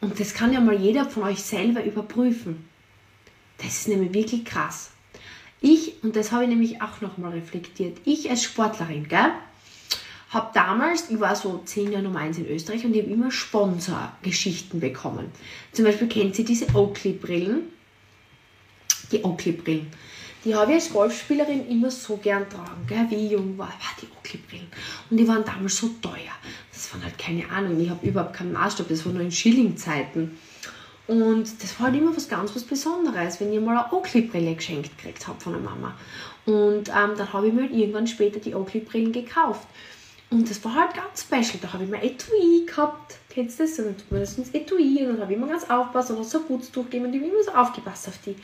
[0.00, 2.64] Und das kann ja mal jeder von euch selber überprüfen.
[3.58, 4.90] Das ist nämlich wirklich krass.
[5.60, 9.32] Ich, und das habe ich nämlich auch nochmal reflektiert, ich als Sportlerin, gell,
[10.30, 13.30] habe damals, ich war so zehn Jahre Nummer eins in Österreich und ich habe immer
[13.30, 15.30] Sponsorgeschichten bekommen.
[15.72, 17.62] Zum Beispiel kennt sie diese Oakley-Brillen.
[19.10, 19.86] Die Oakley-Brillen.
[20.44, 23.06] Die habe ich als Golfspielerin immer so gern tragen, gell?
[23.08, 23.68] wie ich jung war.
[23.68, 24.68] war die Oakley-Brillen.
[25.10, 26.32] Und die waren damals so teuer.
[26.72, 30.38] Das waren halt keine Ahnung, ich habe überhaupt keinen Maßstab, das war nur in Schilling-Zeiten.
[31.08, 34.96] Und das war halt immer was ganz was Besonderes, wenn ihr mal eine Oakley-Brille geschenkt
[34.98, 35.94] gekriegt habt von der Mama.
[36.44, 39.66] Und ähm, dann habe ich mir halt irgendwann später die Oakley-Brillen gekauft.
[40.30, 41.58] Und das war halt ganz special.
[41.62, 43.16] Da habe ich mir Etui gehabt.
[43.30, 43.78] Kennst du das?
[43.78, 46.22] Und dann tut man das ins Etui und dann habe ich immer ganz aufgepasst und
[46.24, 48.36] so Putztuch gegeben und ich habe immer so aufgepasst auf die.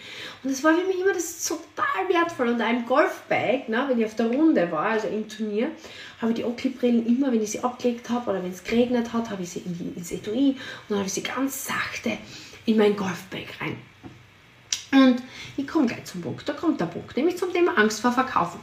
[0.43, 2.49] Und das war für mich immer das total wertvoll.
[2.49, 5.71] Und einem Golfbag, ne, wenn ich auf der Runde war, also im Turnier,
[6.23, 9.29] habe ich die Oakley-Brillen immer, wenn ich sie abgelegt habe oder wenn es geregnet hat,
[9.29, 9.63] habe ich sie
[9.95, 12.17] ins Etui und dann habe ich sie ganz sachte
[12.67, 13.77] in mein Golfbag rein.
[14.93, 15.23] Und
[15.57, 16.49] ich komme gleich zum Punkt.
[16.49, 18.61] Da kommt der Punkt, nämlich zum Thema Angst vor Verkaufen.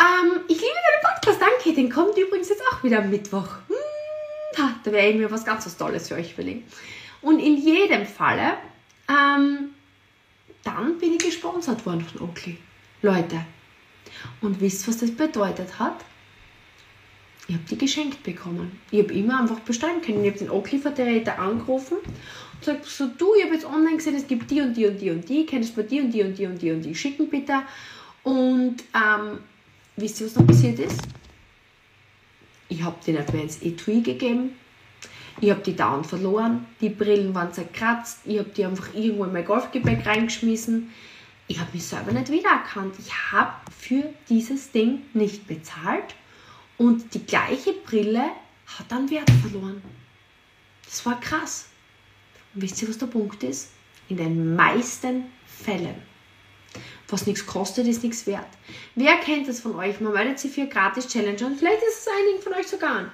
[0.00, 1.74] Ähm, ich liebe deinen Podcast, danke.
[1.74, 3.48] Den kommt übrigens jetzt auch wieder am Mittwoch.
[3.68, 3.76] Hm,
[4.56, 6.64] da werde ich mir was ganz was Tolles für euch überlegen.
[7.20, 8.54] Und in jedem Falle,
[9.08, 9.70] ähm,
[10.62, 12.58] dann bin ich gesponsert worden von Oakley.
[13.02, 13.44] Leute.
[14.40, 16.04] Und wisst was das bedeutet hat?
[17.46, 18.78] Ich habe die geschenkt bekommen.
[18.90, 20.22] Ich habe immer einfach bestellen können.
[20.22, 21.96] Ich habe den Oakley-Vertreter angerufen
[22.60, 25.10] gesagt, so du, ich habe jetzt online gesehen, es gibt die und die und die
[25.10, 27.28] und die, könntest du mir die und die und die und die und die schicken
[27.28, 27.62] bitte.
[28.22, 29.38] Und ähm,
[29.96, 31.00] wisst ihr, was noch passiert ist?
[32.68, 34.50] Ich habe den ins Etui gegeben.
[35.40, 36.66] Ich habe die dauernd verloren.
[36.80, 38.20] Die Brillen waren zerkratzt.
[38.24, 40.90] Ich habe die einfach irgendwo in mein Golfgepäck reingeschmissen.
[41.46, 42.94] Ich habe mich selber nicht wiedererkannt.
[42.98, 46.14] Ich habe für dieses Ding nicht bezahlt
[46.76, 48.24] und die gleiche Brille
[48.66, 49.82] hat dann Wert verloren.
[50.84, 51.67] Das war krass.
[52.54, 53.70] Wisst ihr, was der Punkt ist?
[54.08, 56.08] In den meisten Fällen
[57.08, 58.46] was nichts kostet, ist nichts wert.
[58.94, 60.00] Wer kennt das von euch?
[60.00, 63.10] Man meldet sich für eine Gratis-Challenge und vielleicht ist es einigen von euch sogar an.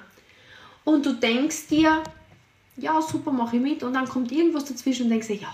[0.83, 2.03] Und du denkst dir,
[2.77, 3.83] ja, super, mache ich mit.
[3.83, 5.53] Und dann kommt irgendwas dazwischen und denkst dir, ja,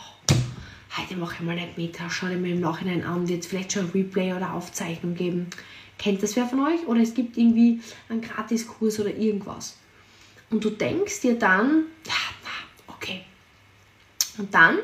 [0.97, 1.97] heute mache ich mal nicht mit.
[2.09, 5.47] Schau dir mal im Nachhinein an, wird es vielleicht schon ein Replay oder Aufzeichnung geben.
[5.97, 6.85] Kennt das wer von euch?
[6.87, 9.77] Oder es gibt irgendwie einen Gratiskurs oder irgendwas.
[10.49, 12.13] Und du denkst dir dann, ja,
[12.87, 13.21] okay.
[14.37, 14.79] Und dann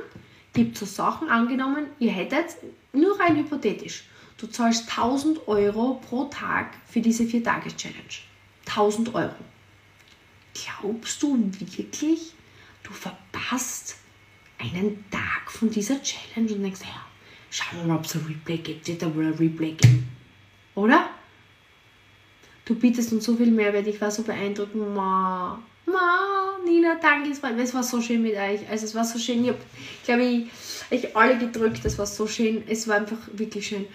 [0.53, 2.55] gibt es so Sachen angenommen, ihr hättet
[2.93, 4.05] nur rein hypothetisch,
[4.37, 8.01] du zahlst 1000 Euro pro Tag für diese 4-Tages-Challenge.
[8.67, 9.35] 1000 Euro.
[10.53, 12.33] Glaubst du wirklich,
[12.83, 13.97] du verpasst
[14.57, 17.05] einen Tag von dieser Challenge und denkst, ja,
[17.49, 20.09] schauen wir mal, ob es ein Replay gibt, wird da wohl ein Replay geben.
[20.75, 21.09] Oder?
[22.65, 24.75] Du bietest uns so viel Mehrwert, ich war so beeindruckt.
[24.75, 28.69] Ma, ma, Nina, danke, es war, es war so schön mit euch.
[28.69, 29.43] Also es war so schön.
[29.43, 29.59] Ich habe,
[30.05, 30.47] glaube ich,
[30.89, 32.63] ich alle gedrückt, es war so schön.
[32.67, 33.85] Es war einfach wirklich schön.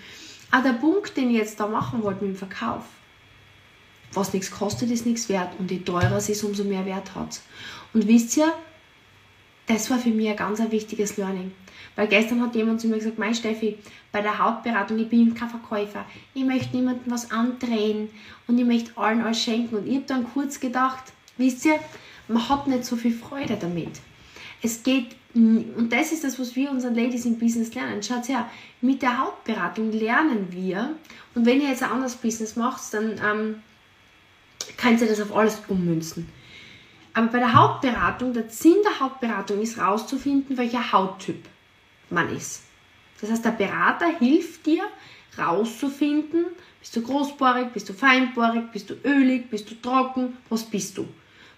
[0.50, 2.84] Aber der Punkt, den ich jetzt da machen wollte mit dem Verkauf,
[4.12, 5.52] was nichts kostet, ist nichts wert.
[5.58, 7.40] Und je teurer es ist, umso mehr Wert hat.
[7.94, 8.52] Und wisst ihr,
[9.66, 11.52] das war für mich ein ganz ein wichtiges Learning.
[11.96, 13.78] Weil gestern hat jemand zu mir gesagt, mein Steffi,
[14.12, 16.04] bei der Hauptberatung, ich bin kein Verkäufer,
[16.34, 18.10] ich möchte niemandem was andrehen
[18.46, 19.76] und ich möchte allen alles schenken.
[19.76, 21.04] Und ich habe dann kurz gedacht,
[21.36, 21.78] wisst ihr,
[22.28, 24.00] man hat nicht so viel Freude damit.
[24.62, 28.02] Es geht, und das ist das, was wir unseren Ladies in Business lernen.
[28.02, 28.48] Schaut her,
[28.80, 30.94] mit der Hauptberatung lernen wir,
[31.34, 33.62] und wenn ihr jetzt ein anderes Business macht, dann ähm,
[34.76, 36.28] könnt ihr das auf alles ummünzen.
[37.14, 41.44] Aber bei der Hauptberatung, der Sinn der Hauptberatung ist herauszufinden, welcher Hauttyp
[42.08, 42.62] man ist.
[43.20, 44.84] Das heißt, der Berater hilft dir
[45.36, 46.46] herauszufinden,
[46.80, 51.06] bist du großbohrig, bist du feinbohrig, bist du ölig, bist du trocken, was bist du.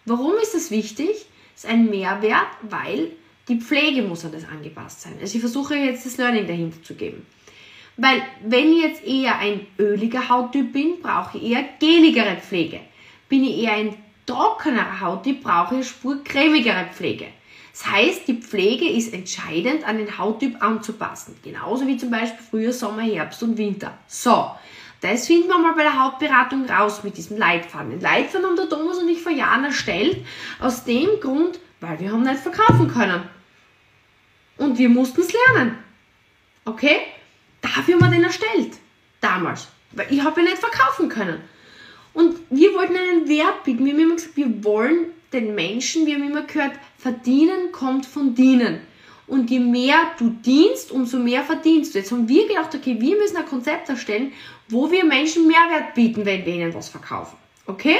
[0.04, 1.26] Warum ist das wichtig?
[1.54, 3.12] Das ist ein Mehrwert, weil
[3.48, 5.14] die Pflege muss an das angepasst sein.
[5.20, 7.26] Also ich versuche jetzt das Learning dahinter zu geben.
[7.96, 12.80] Weil wenn ich jetzt eher ein öliger Hauttyp bin, brauche ich eher geligere Pflege.
[13.28, 13.94] Bin ich eher ein
[14.26, 17.26] trockener Hauttyp, brauche ich eine Spur cremigere Pflege.
[17.72, 21.36] Das heißt, die Pflege ist entscheidend an den Hauttyp anzupassen.
[21.42, 23.98] Genauso wie zum Beispiel Frühjahr, Sommer, Herbst und Winter.
[24.06, 24.50] So,
[25.04, 27.90] das finden wir mal bei der Hauptberatung raus mit diesem Leitfaden.
[27.90, 30.24] Den Leitfaden haben der Thomas und ich vor Jahren erstellt.
[30.60, 33.22] Aus dem Grund, weil wir haben nicht verkaufen können.
[34.56, 35.76] Und wir mussten es lernen.
[36.64, 37.00] Okay?
[37.60, 38.78] Dafür haben wir den erstellt.
[39.20, 39.68] Damals.
[39.92, 41.40] Weil ich habe ja nicht verkaufen können.
[42.14, 43.84] Und wir wollten einen Wert bieten.
[43.84, 48.34] Wir haben immer gesagt, wir wollen den Menschen, wir haben immer gehört, verdienen kommt von
[48.34, 48.80] dienen.
[49.26, 51.98] und je mehr du dienst, umso mehr verdienst du.
[51.98, 54.32] Jetzt haben wir gedacht, okay, wir müssen ein Konzept erstellen,
[54.68, 57.36] wo wir Menschen Mehrwert bieten, wenn wir ihnen was verkaufen.
[57.66, 57.98] Okay?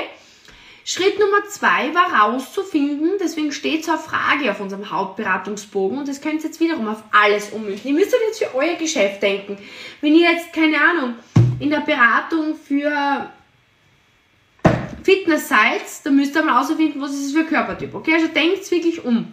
[0.86, 6.40] Schritt Nummer zwei war rauszufinden, deswegen steht eine Frage auf unserem Hauptberatungsbogen und das könnt
[6.40, 7.88] ihr jetzt wiederum auf alles ummünzen.
[7.88, 9.56] Ihr müsst euch jetzt für euer Geschäft denken.
[10.02, 11.14] Wenn ihr jetzt, keine Ahnung,
[11.58, 13.30] in der Beratung für
[15.02, 17.94] Fitness seid, dann müsst ihr mal herausfinden, was ist es für Körpertyp.
[17.94, 19.32] Okay, also denkt wirklich um.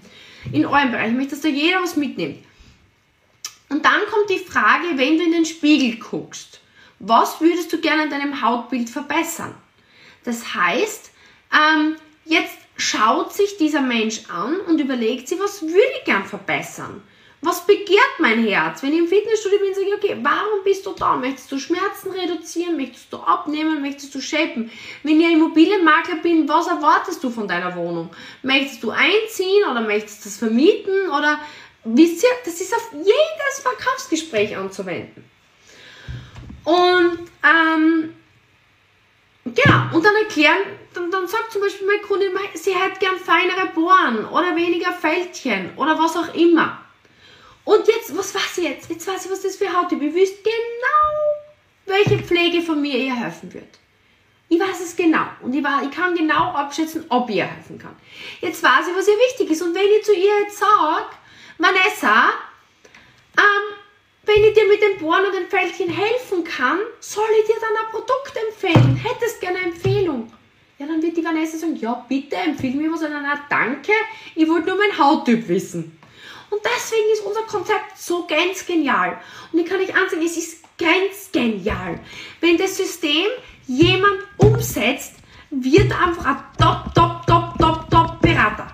[0.51, 1.09] In eurem Bereich.
[1.09, 2.37] Ich möchte, dass da jeder was mitnimmt.
[3.69, 6.61] Und dann kommt die Frage, wenn du in den Spiegel guckst,
[7.01, 9.55] was würdest du gerne an deinem Hautbild verbessern?
[10.23, 11.11] Das heißt,
[11.51, 17.01] ähm, jetzt schaut sich dieser Mensch an und überlegt sich, was würde ich gern verbessern?
[17.43, 18.83] Was begehrt mein Herz?
[18.83, 21.17] Wenn ich im Fitnessstudio bin, sage ich, okay, warum bist du da?
[21.17, 22.77] Möchtest du Schmerzen reduzieren?
[22.77, 23.81] Möchtest du abnehmen?
[23.81, 24.69] Möchtest du shapen?
[25.01, 28.11] Wenn ich Immobilienmakler bin, was erwartest du von deiner Wohnung?
[28.43, 31.09] Möchtest du einziehen oder möchtest du das vermieten?
[31.09, 31.39] Oder
[31.83, 35.23] wisst ihr, das ist auf jedes Verkaufsgespräch anzuwenden.
[36.63, 38.13] Und ähm,
[39.43, 40.59] Genau, und dann erklären,
[40.93, 45.71] dann, dann sagt zum Beispiel meine Kundin, sie hätte gern feinere Bohren oder weniger Fältchen
[45.77, 46.79] oder was auch immer.
[47.63, 48.89] Und jetzt, was weiß ich jetzt?
[48.89, 50.09] Jetzt weiß ich, was das für Hauttyp ist.
[50.09, 53.79] Ich wüsste genau, welche Pflege von mir ihr helfen wird.
[54.47, 57.95] Ich weiß es genau und ich, war, ich kann genau abschätzen, ob ihr helfen kann.
[58.41, 59.61] Jetzt weiß ich, was ihr wichtig ist.
[59.61, 61.05] Und wenn ich zu ihr jetzt sage,
[61.57, 62.29] Vanessa,
[63.37, 63.77] ähm,
[64.33, 67.75] wenn ich dir mit den Bohren und den Fältchen helfen kann, soll ich dir dann
[67.75, 68.95] ein Produkt empfehlen?
[68.95, 70.31] Hättest gerne eine Empfehlung?
[70.77, 73.01] Ja, dann wird die Vanessa sagen, ja, bitte empfehle mir was.
[73.01, 73.91] Und dann, danke,
[74.35, 75.97] ich wollte nur meinen Hauttyp wissen.
[76.49, 79.19] Und deswegen ist unser Konzept so ganz genial.
[79.51, 81.99] Und ich kann euch ansehen, es ist ganz genial.
[82.39, 83.27] Wenn das System
[83.67, 85.15] jemand umsetzt,
[85.49, 88.67] wird einfach ein top, top, top, top, top Berater.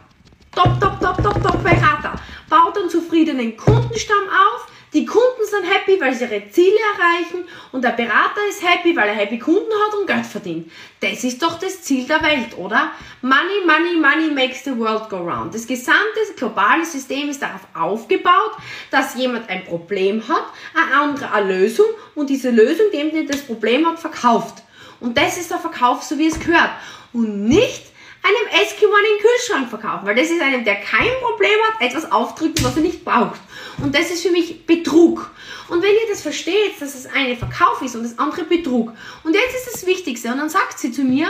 [0.54, 2.15] Top, top, top, top, top Berater.
[2.50, 7.83] Baut einen zufriedenen Kundenstamm auf, die Kunden sind happy, weil sie ihre Ziele erreichen und
[7.83, 10.71] der Berater ist happy, weil er happy Kunden hat und Geld verdient.
[11.01, 12.93] Das ist doch das Ziel der Welt, oder?
[13.21, 15.53] Money, money, money makes the world go round.
[15.53, 16.01] Das gesamte
[16.36, 18.53] globale System ist darauf aufgebaut,
[18.89, 23.86] dass jemand ein Problem hat, ein anderer eine Lösung und diese Lösung, die das Problem
[23.86, 24.63] hat, verkauft.
[24.99, 26.71] Und das ist der Verkauf, so wie es gehört.
[27.13, 27.83] Und nicht
[28.23, 32.65] einem Eskimo einen Kühlschrank verkaufen, weil das ist einem, der kein Problem hat, etwas aufdrücken,
[32.65, 33.39] was er nicht braucht.
[33.81, 35.29] Und das ist für mich Betrug.
[35.69, 38.91] Und wenn ihr das versteht, dass das eine Verkauf ist und das andere Betrug.
[39.23, 40.31] Und jetzt ist das Wichtigste.
[40.31, 41.29] Und dann sagt sie zu mir,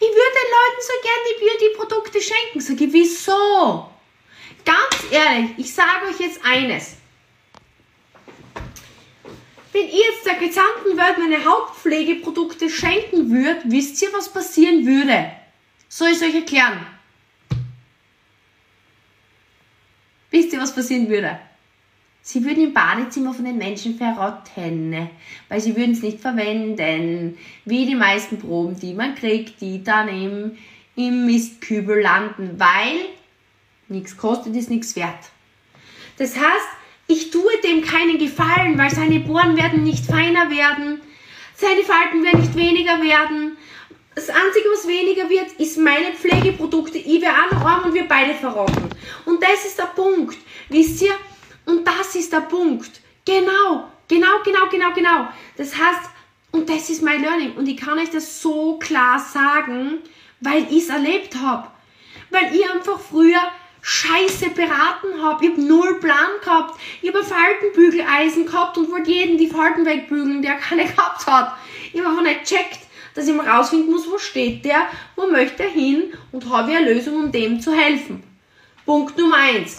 [0.00, 2.60] ich würde den Leuten so gern die Beauty-Produkte schenken.
[2.60, 3.90] Sag ich, wieso?
[4.64, 6.96] Ganz ehrlich, ich sage euch jetzt eines.
[9.72, 15.32] Wenn ihr jetzt der gesamten Welt meine Hauptpflegeprodukte schenken würdet, wisst ihr, was passieren würde?
[15.88, 16.86] Soll ich es euch erklären?
[20.30, 21.38] Wisst ihr, was passieren würde?
[22.26, 25.10] Sie würden im Badezimmer von den Menschen verrotten,
[25.50, 30.08] weil sie würden es nicht verwenden, wie die meisten Proben, die man kriegt, die dann
[30.08, 30.56] im,
[30.96, 32.96] im Mistkübel landen, weil
[33.88, 35.18] nichts kostet, ist nichts wert.
[36.16, 36.68] Das heißt,
[37.08, 41.02] ich tue dem keinen Gefallen, weil seine Bohren werden nicht feiner werden,
[41.54, 43.58] seine Falten werden nicht weniger werden,
[44.14, 46.96] das Einzige, was weniger wird, ist meine Pflegeprodukte.
[46.96, 48.88] Ich werde arm und wir beide verrotten.
[49.26, 50.38] Und das ist der Punkt.
[50.70, 51.14] Wisst ihr?
[51.66, 53.00] Und das ist der Punkt.
[53.24, 55.28] Genau, genau, genau, genau, genau.
[55.56, 56.10] Das heißt,
[56.52, 57.56] und das ist mein Learning.
[57.56, 59.98] Und ich kann euch das so klar sagen,
[60.40, 61.68] weil ich es erlebt habe.
[62.30, 63.40] Weil ich einfach früher
[63.80, 65.44] scheiße beraten habe.
[65.44, 66.80] Ich habe null Plan gehabt.
[67.02, 71.56] Ich habe Faltenbügeleisen gehabt und wollte jeden die Falten wegbügeln, der keine gehabt hat.
[71.92, 72.80] Ich habe einfach nicht checkt,
[73.14, 76.92] dass ich mal rausfinden muss, wo steht der, wo möchte er hin und habe eine
[76.92, 78.22] Lösung, um dem zu helfen.
[78.86, 79.78] Punkt Nummer eins.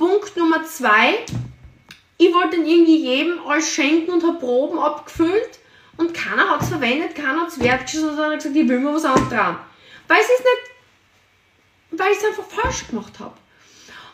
[0.00, 1.26] Punkt Nummer zwei.
[2.16, 5.58] Ich wollte dann irgendwie jedem alles schenken und habe Proben abgefüllt
[5.98, 8.94] und keiner hat es verwendet, keiner hat es wertgeschätzt, sondern hat gesagt, ich will mir
[8.94, 9.56] was anderes.
[10.08, 13.34] Weil es ist nicht, weil ich es einfach falsch gemacht habe.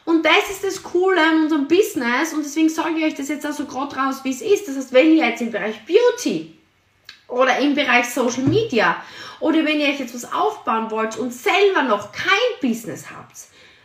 [0.05, 3.47] Und das ist das Coole an unserem Business und deswegen sage ich euch das jetzt
[3.47, 4.67] auch so gerade raus, wie es ist.
[4.67, 6.53] Das heißt, wenn ihr jetzt im Bereich Beauty
[7.29, 9.01] oder im Bereich Social Media
[9.39, 13.37] oder wenn ihr euch jetzt was aufbauen wollt und selber noch kein Business habt,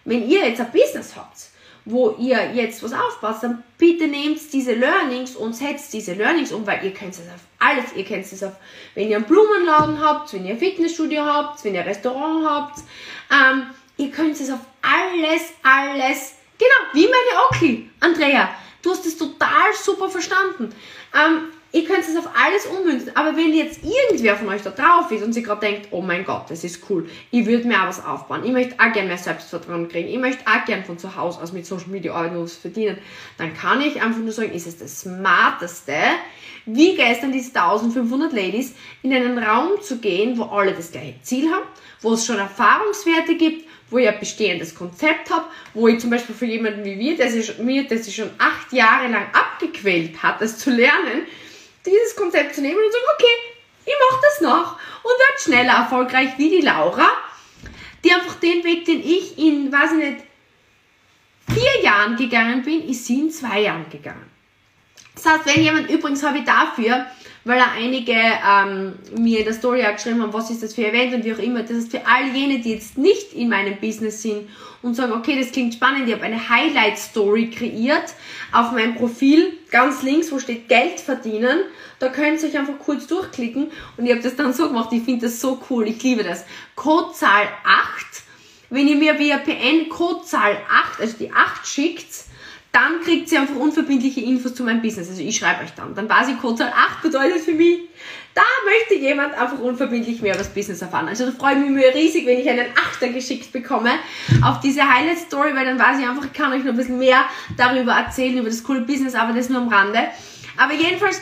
[0.03, 1.50] wenn ihr jetzt ein Business habt,
[1.86, 6.65] wo ihr jetzt was aufbaut, dann bitte nehmt diese Learnings und setzt diese Learnings um,
[6.65, 8.54] weil ihr könnt es auf alles, ihr könnt es auf,
[8.96, 12.80] wenn ihr einen Blumenladen habt, wenn ihr ein Fitnessstudio habt, wenn ihr ein Restaurant habt,
[13.32, 13.67] ähm,
[13.98, 18.50] ihr könnt es auf alles, alles, genau, wie meine Oki, Andrea,
[18.82, 20.74] du hast es total super verstanden.
[21.13, 25.12] Ähm, ihr könnt es auf alles ummünzen, aber wenn jetzt irgendwer von euch da drauf
[25.12, 27.88] ist und sich gerade denkt, oh mein Gott, das ist cool, ich würde mir auch
[27.88, 31.15] was aufbauen, ich möchte auch gerne mehr Selbstvertrauen kriegen, ich möchte auch gerne von zu
[31.15, 32.97] Hause aus mit Social Media arbeiten was verdienen,
[33.38, 35.93] dann kann ich einfach nur sagen, ist es das Smarteste,
[36.65, 41.49] wie gestern diese 1500 Ladies, in einen Raum zu gehen, wo alle das gleiche Ziel
[41.51, 41.65] haben,
[42.01, 46.36] wo es schon Erfahrungswerte gibt, wo ich ein bestehendes Konzept habe, wo ich zum Beispiel
[46.36, 50.41] für jemanden wie wir, der sich, mir, der sich schon acht Jahre lang abgequält hat,
[50.41, 51.23] das zu lernen,
[51.86, 53.52] dieses Konzept zu nehmen und zu sagen, okay,
[53.86, 57.10] ich mache das noch und werde schneller erfolgreich wie die Laura,
[58.04, 60.24] die einfach den Weg, den ich in, weiß ich nicht,
[61.50, 64.30] vier Jahren gegangen bin, ist sie in zwei Jahren gegangen.
[65.15, 67.06] Das heißt, wenn jemand, übrigens habe ich dafür,
[67.43, 70.86] weil er einige ähm, mir in der Story auch geschrieben haben, was ist das für
[70.86, 73.49] ein Event und wie auch immer, das ist für all jene, die jetzt nicht in
[73.49, 74.49] meinem Business sind
[74.82, 78.13] und sagen, okay, das klingt spannend, ich habe eine Highlight-Story kreiert
[78.51, 81.62] auf meinem Profil, ganz links, wo steht Geld verdienen,
[81.99, 85.04] da könnt ihr euch einfach kurz durchklicken und ich habe das dann so gemacht, ich
[85.04, 86.45] finde das so cool, ich liebe das.
[86.75, 88.23] Codezahl 8,
[88.69, 92.31] wenn ihr mir via PN Codezahl 8, also die 8 schickt,
[92.71, 95.10] dann kriegt sie einfach unverbindliche Infos zu meinem Business.
[95.10, 95.93] Also ich schreibe euch dann.
[95.93, 97.79] Dann weiß ich, Codezahl 8 bedeutet für mich,
[98.34, 101.10] da möchte jemand einfach unverbindlich mehr über das Business erfahren.
[101.10, 103.91] Also da freue ich mich riesig, wenn ich einen Achter geschickt bekomme
[104.41, 106.97] auf diese Highlight Story, weil dann weiß ich einfach, ich kann euch noch ein bisschen
[106.97, 107.25] mehr
[107.57, 109.99] darüber erzählen, über das coole Business, aber das nur am Rande.
[110.55, 111.21] Aber jedenfalls,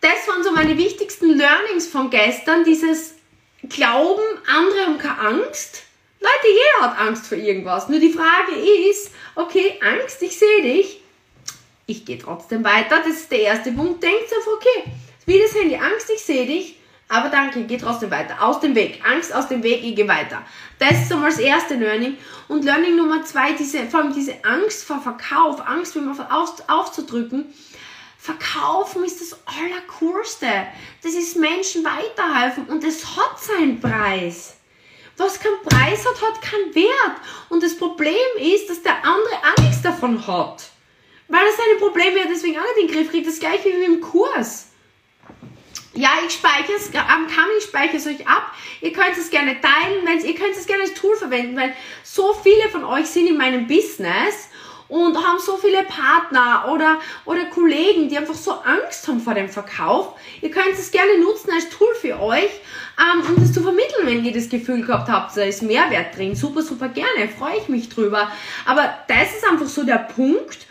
[0.00, 3.16] das waren so meine wichtigsten Learnings von gestern, dieses
[3.68, 5.82] Glauben, andere haben keine Angst.
[6.20, 7.88] Leute, jeder hat Angst vor irgendwas.
[7.88, 8.52] Nur die Frage
[8.90, 11.00] ist, okay, Angst, ich sehe dich,
[11.86, 12.98] ich gehe trotzdem weiter.
[12.98, 14.02] Das ist der erste Punkt.
[14.02, 14.90] Denkt einfach, okay,
[15.26, 16.76] wie das Handy, Angst, ich sehe dich,
[17.08, 18.42] aber danke, geh trotzdem weiter.
[18.42, 19.02] Aus dem Weg.
[19.04, 20.42] Angst aus dem Weg, ich gehe weiter.
[20.78, 22.16] Das ist einmal das erste Learning.
[22.48, 26.62] Und Learning Nummer zwei, diese, vor allem diese Angst vor Verkauf, Angst, wenn man auf,
[26.68, 27.52] aufzudrücken.
[28.16, 30.46] Verkaufen ist das Allercoolste.
[31.02, 34.56] Das ist Menschen weiterhelfen und es hat seinen Preis.
[35.16, 37.20] Was keinen Preis hat, hat keinen Wert.
[37.48, 40.70] Und das Problem ist, dass der andere auch nichts davon hat.
[41.28, 43.26] Weil er seine Probleme ja deswegen auch nicht in den Griff kriegt.
[43.26, 44.68] Das gleiche wie im Kurs.
[45.94, 48.54] Ja, ich speichere es, am Kamm, ich speichere es euch ab.
[48.80, 52.34] Ihr könnt es gerne teilen, wenn ihr könnt es gerne als Tool verwenden, weil so
[52.42, 54.48] viele von euch sind in meinem Business
[54.92, 59.48] und haben so viele Partner oder, oder Kollegen, die einfach so Angst haben vor dem
[59.48, 60.14] Verkauf.
[60.42, 62.50] Ihr könnt es gerne nutzen als Tool für euch,
[63.00, 66.36] ähm, um das zu vermitteln, wenn ihr das Gefühl gehabt habt, da ist Mehrwert drin.
[66.36, 68.30] Super, super gerne, freue ich mich drüber.
[68.66, 70.66] Aber das ist einfach so der Punkt,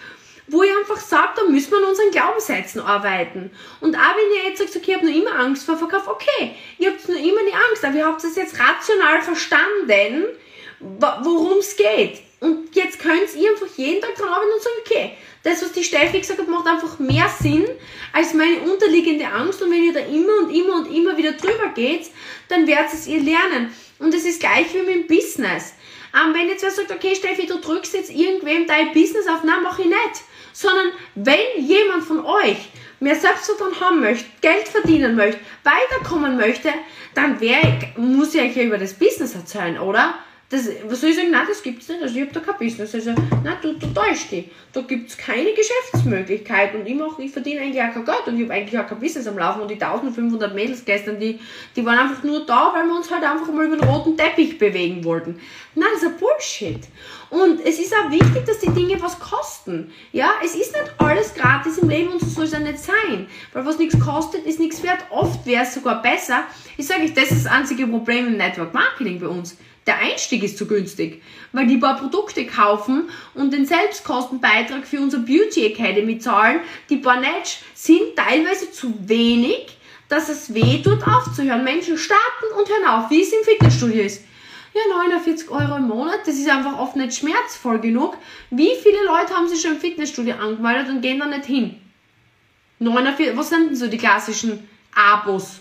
[0.45, 3.49] wo ich einfach sage, da müssen wir an unseren Glaubenssätzen arbeiten.
[3.79, 6.55] Und auch wenn ihr jetzt sagt, okay, ich habe nur immer Angst vor Verkauf, okay,
[6.77, 10.25] ihr habt nur immer die Angst, aber ihr habt es jetzt rational verstanden,
[10.79, 12.21] worum es geht.
[12.41, 15.11] Und jetzt könnt ihr einfach jeden Tag dran arbeiten und sagen, okay,
[15.43, 17.65] das, was die Steffi gesagt hat, macht einfach mehr Sinn
[18.11, 19.61] als meine unterliegende Angst.
[19.61, 22.09] Und wenn ihr da immer und immer und immer wieder drüber geht,
[22.49, 23.73] dann werdet es ihr lernen.
[23.99, 25.75] Und es ist gleich wie mit dem Business.
[26.13, 29.63] Ähm, wenn jetzt wer sagt, okay, Steffi, du drückst jetzt irgendwem dein Business auf, nein,
[29.63, 30.23] mach ich nicht
[30.53, 36.69] sondern wenn jemand von euch mehr Selbstvertrauen haben möchte, Geld verdienen möchte, weiterkommen möchte,
[37.13, 37.61] dann wär,
[37.97, 40.15] muss ich euch ja über das Business erzählen, oder?
[40.51, 41.31] Das, was soll ich sagen?
[41.31, 42.01] Nein, das gibt's nicht.
[42.01, 42.93] Also ich habe da kein Business.
[42.93, 44.49] Also, nein, du, du täuschst dich.
[44.73, 46.75] Da gibt's keine Geschäftsmöglichkeit.
[46.75, 48.27] Und ich, mach, ich verdiene eigentlich auch kein Geld.
[48.27, 49.61] Und ich habe eigentlich auch kein Business am Laufen.
[49.61, 51.39] Und die 1500 Mädels gestern, die,
[51.73, 54.57] die waren einfach nur da, weil wir uns halt einfach mal über den roten Teppich
[54.57, 55.39] bewegen wollten.
[55.73, 56.81] Nein, das ist ein Bullshit.
[57.29, 59.93] Und es ist auch wichtig, dass die Dinge was kosten.
[60.11, 63.27] Ja, es ist nicht alles gratis im Leben und so soll es ja nicht sein.
[63.53, 64.99] Weil was nichts kostet, ist nichts wert.
[65.11, 66.43] Oft wäre es sogar besser.
[66.75, 69.55] Ich sage euch, das ist das einzige Problem im Network Marketing bei uns
[69.91, 75.19] der Einstieg ist zu günstig, weil die paar Produkte kaufen und den Selbstkostenbeitrag für unser
[75.19, 79.77] Beauty Academy zahlen, die paar Netsch sind teilweise zu wenig,
[80.07, 81.65] dass es weh tut aufzuhören.
[81.65, 84.23] Menschen starten und hören auf, wie es im Fitnessstudio ist.
[84.73, 88.17] Ja, 49 Euro im Monat, das ist einfach oft nicht schmerzvoll genug.
[88.49, 91.81] Wie viele Leute haben sich schon im Fitnessstudio angemeldet und gehen da nicht hin?
[92.79, 95.59] 49, was sind denn so die klassischen Abos?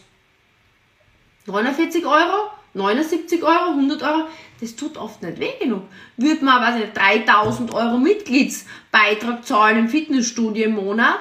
[1.46, 2.59] 49 Euro?
[2.74, 4.24] 79 Euro, 100 Euro,
[4.60, 5.82] das tut oft nicht weh genug.
[6.16, 11.20] Würde man, weiß nicht, 3000 Euro Mitgliedsbeitrag zahlen im Fitnessstudio im Monat,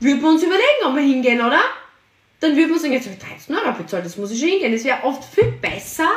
[0.00, 1.60] würde man uns überlegen, ob wir hingehen, oder?
[2.40, 4.72] Dann würde man sagen, jetzt habe ich 13 Euro bezahlt, das muss ich schon hingehen.
[4.72, 6.10] Das wäre oft viel besser,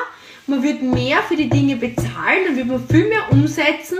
[0.45, 3.97] man würde mehr für die Dinge bezahlen, dann würde man viel mehr umsetzen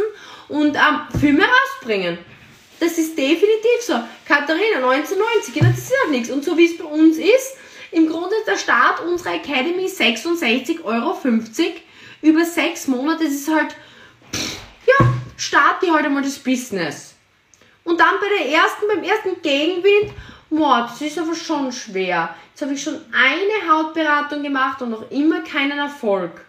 [0.50, 2.18] und ähm, viel mehr rausbringen.
[2.80, 3.94] Das ist definitiv so.
[4.26, 6.30] Katharina, 1990, das ist auch nichts.
[6.30, 7.58] Und so wie es bei uns ist,
[7.92, 11.18] im Grunde der Start unserer Academy 66,50 Euro.
[12.22, 13.76] Über sechs Monate das ist halt,
[14.86, 17.16] ja, starte halt einmal das Business.
[17.84, 20.14] Und dann bei der ersten, beim ersten Gegenwind,
[20.50, 22.36] boah, das ist aber schon schwer.
[22.50, 26.46] Jetzt habe ich schon eine Hautberatung gemacht und noch immer keinen Erfolg.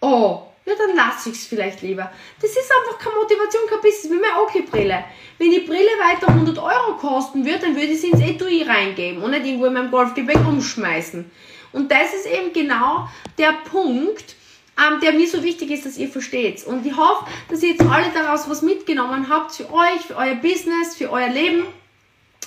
[0.00, 2.10] Oh, ja, dann lasse ich es vielleicht lieber.
[2.40, 5.04] Das ist einfach keine Motivation, kein Business, wie meine Oakley-Brille.
[5.38, 9.22] Wenn die Brille weiter 100 Euro kosten würde, dann würde ich sie ins Etui reingeben
[9.22, 11.30] und nicht irgendwo in meinem Golfgepäck umschmeißen.
[11.72, 13.08] Und das ist eben genau
[13.38, 14.36] der Punkt,
[14.78, 16.64] ähm, der mir so wichtig ist, dass ihr versteht.
[16.64, 20.36] Und ich hoffe, dass ihr jetzt alle daraus was mitgenommen habt für euch, für euer
[20.36, 21.64] Business, für euer Leben.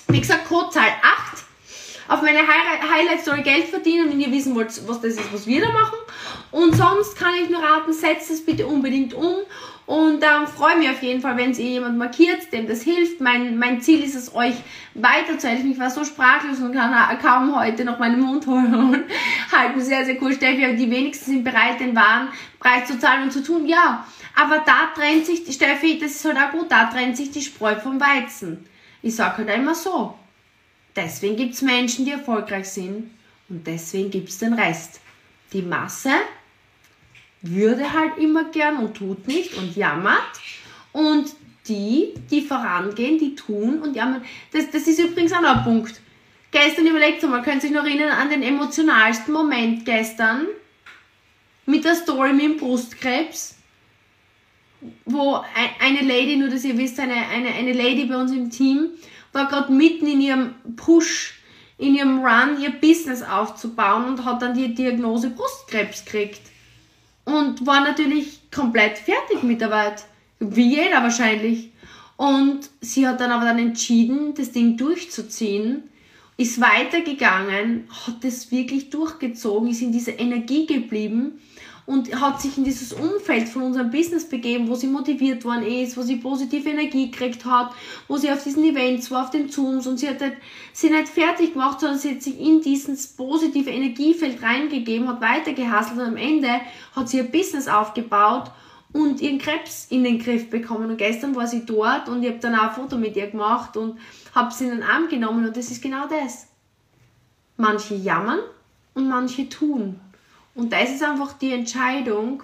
[0.08, 1.44] Wie gesagt, Codezahl 8
[2.08, 5.62] auf meine Highlight Story Geld verdienen, wenn ihr wissen wollt, was das ist, was wir
[5.62, 5.98] da machen.
[6.52, 9.38] Und sonst kann ich nur raten, setzt es bitte unbedingt um.
[9.86, 13.20] Und ähm, freue mich auf jeden Fall, wenn ihr jemand markiert, dem das hilft.
[13.20, 14.54] Mein, mein Ziel ist es, euch
[14.94, 15.72] weiterzuhelfen.
[15.72, 19.04] Ich war so sprachlos und kann kaum heute noch meinen Mund holen.
[19.52, 20.64] Halten sehr, sehr cool, Steffi.
[20.64, 22.30] Aber die wenigsten sind bereit, den wahren
[22.60, 23.66] Preis zu zahlen und zu tun.
[23.66, 27.42] Ja, aber da trennt sich, Steffi, das ist halt auch gut, da trennt sich die
[27.42, 28.66] Spreu vom Weizen.
[29.02, 30.16] Ich sage halt immer so.
[30.96, 33.12] Deswegen gibt es Menschen, die erfolgreich sind
[33.50, 35.00] und deswegen gibt es den Rest.
[35.54, 36.12] Die Masse
[37.42, 40.40] würde halt immer gern und tut nicht und jammert
[40.92, 41.32] und
[41.68, 44.24] die, die vorangehen, die tun und jammern.
[44.52, 46.02] Das, das ist übrigens auch noch ein Punkt.
[46.52, 50.48] Gestern überlegt mal, könnt ihr euch noch erinnern an den emotionalsten Moment gestern
[51.66, 53.56] mit der Story mit dem Brustkrebs?
[55.06, 55.44] wo
[55.80, 58.90] eine Lady, nur dass ihr wisst, eine, eine, eine Lady bei uns im Team,
[59.34, 61.40] war gerade mitten in ihrem Push,
[61.78, 66.42] in ihrem Run, ihr Business aufzubauen und hat dann die Diagnose Brustkrebs gekriegt.
[67.26, 70.06] Und war natürlich komplett fertig mit der Arbeit.
[70.40, 71.72] Wie jeder wahrscheinlich.
[72.18, 75.84] Und sie hat dann aber dann entschieden, das Ding durchzuziehen,
[76.38, 81.40] ist weitergegangen, hat das wirklich durchgezogen, ist in dieser Energie geblieben
[81.92, 85.98] und hat sich in dieses Umfeld von unserem Business begeben, wo sie motiviert worden ist,
[85.98, 87.74] wo sie positive Energie gekriegt hat,
[88.08, 90.38] wo sie auf diesen Events war, auf den Zooms und sie hat nicht,
[90.72, 96.00] sie nicht fertig gemacht, sondern sie hat sich in dieses positive Energiefeld reingegeben, hat weitergehasselt
[96.00, 96.62] und am Ende
[96.96, 98.52] hat sie ihr Business aufgebaut
[98.94, 100.92] und ihren Krebs in den Griff bekommen.
[100.92, 103.76] Und gestern war sie dort und ich habe dann auch ein Foto mit ihr gemacht
[103.76, 104.00] und
[104.34, 106.48] habe sie in den Arm genommen und das ist genau das.
[107.58, 108.40] Manche jammern
[108.94, 110.00] und manche tun.
[110.56, 112.44] Und das ist einfach die Entscheidung,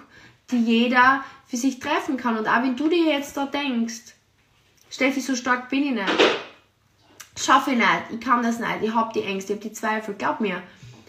[0.50, 2.38] die jeder für sich treffen kann.
[2.38, 4.14] Und auch wenn du dir jetzt da denkst,
[4.90, 6.38] Steffi, so stark bin ich nicht,
[7.36, 10.14] schaffe ich nicht, ich kann das nicht, ich habe die Ängste, ich habe die Zweifel,
[10.14, 10.62] glaub mir,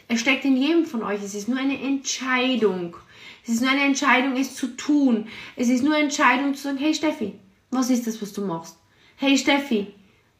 [0.08, 2.95] es steckt in jedem von euch, es ist nur eine Entscheidung.
[3.43, 5.28] Es ist nur eine Entscheidung, es zu tun.
[5.56, 7.39] Es ist nur eine Entscheidung zu sagen, hey Steffi,
[7.72, 8.78] was ist das, was du machst?
[9.16, 9.93] Hey Steffi,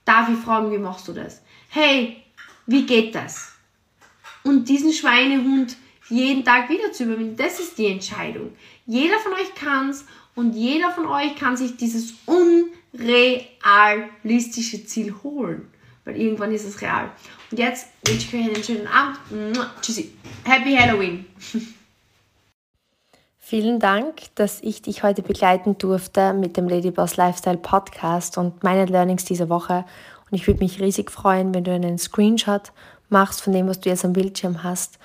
[0.05, 1.41] darf ich fragen, wie machst du das?
[1.70, 2.24] Hey,
[2.66, 3.53] wie geht das?
[4.43, 5.78] Und diesen Schweinehund
[6.10, 7.38] jeden Tag wieder zu überwinden.
[7.38, 8.51] Das ist die Entscheidung.
[8.86, 10.05] Jeder von euch kann es
[10.36, 15.68] und jeder von euch kann sich dieses unrealistische Ziel holen.
[16.05, 17.12] Weil irgendwann ist es real.
[17.51, 19.20] Und jetzt wünsche ich euch einen schönen Abend.
[19.82, 20.14] Tschüssi.
[20.43, 21.26] Happy Halloween.
[23.39, 28.88] Vielen Dank, dass ich dich heute begleiten durfte mit dem Ladyboss Lifestyle Podcast und meinen
[28.88, 29.86] Learnings dieser Woche.
[30.30, 32.72] Und ich würde mich riesig freuen, wenn du einen Screenshot
[33.10, 34.99] machst von dem, was du jetzt am Bildschirm hast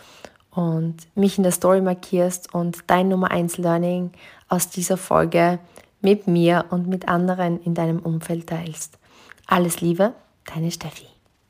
[0.54, 4.10] und mich in der Story markierst und dein Nummer 1 Learning
[4.48, 5.58] aus dieser Folge
[6.00, 8.98] mit mir und mit anderen in deinem Umfeld teilst.
[9.46, 10.12] Alles Liebe,
[10.52, 11.13] deine Steffi.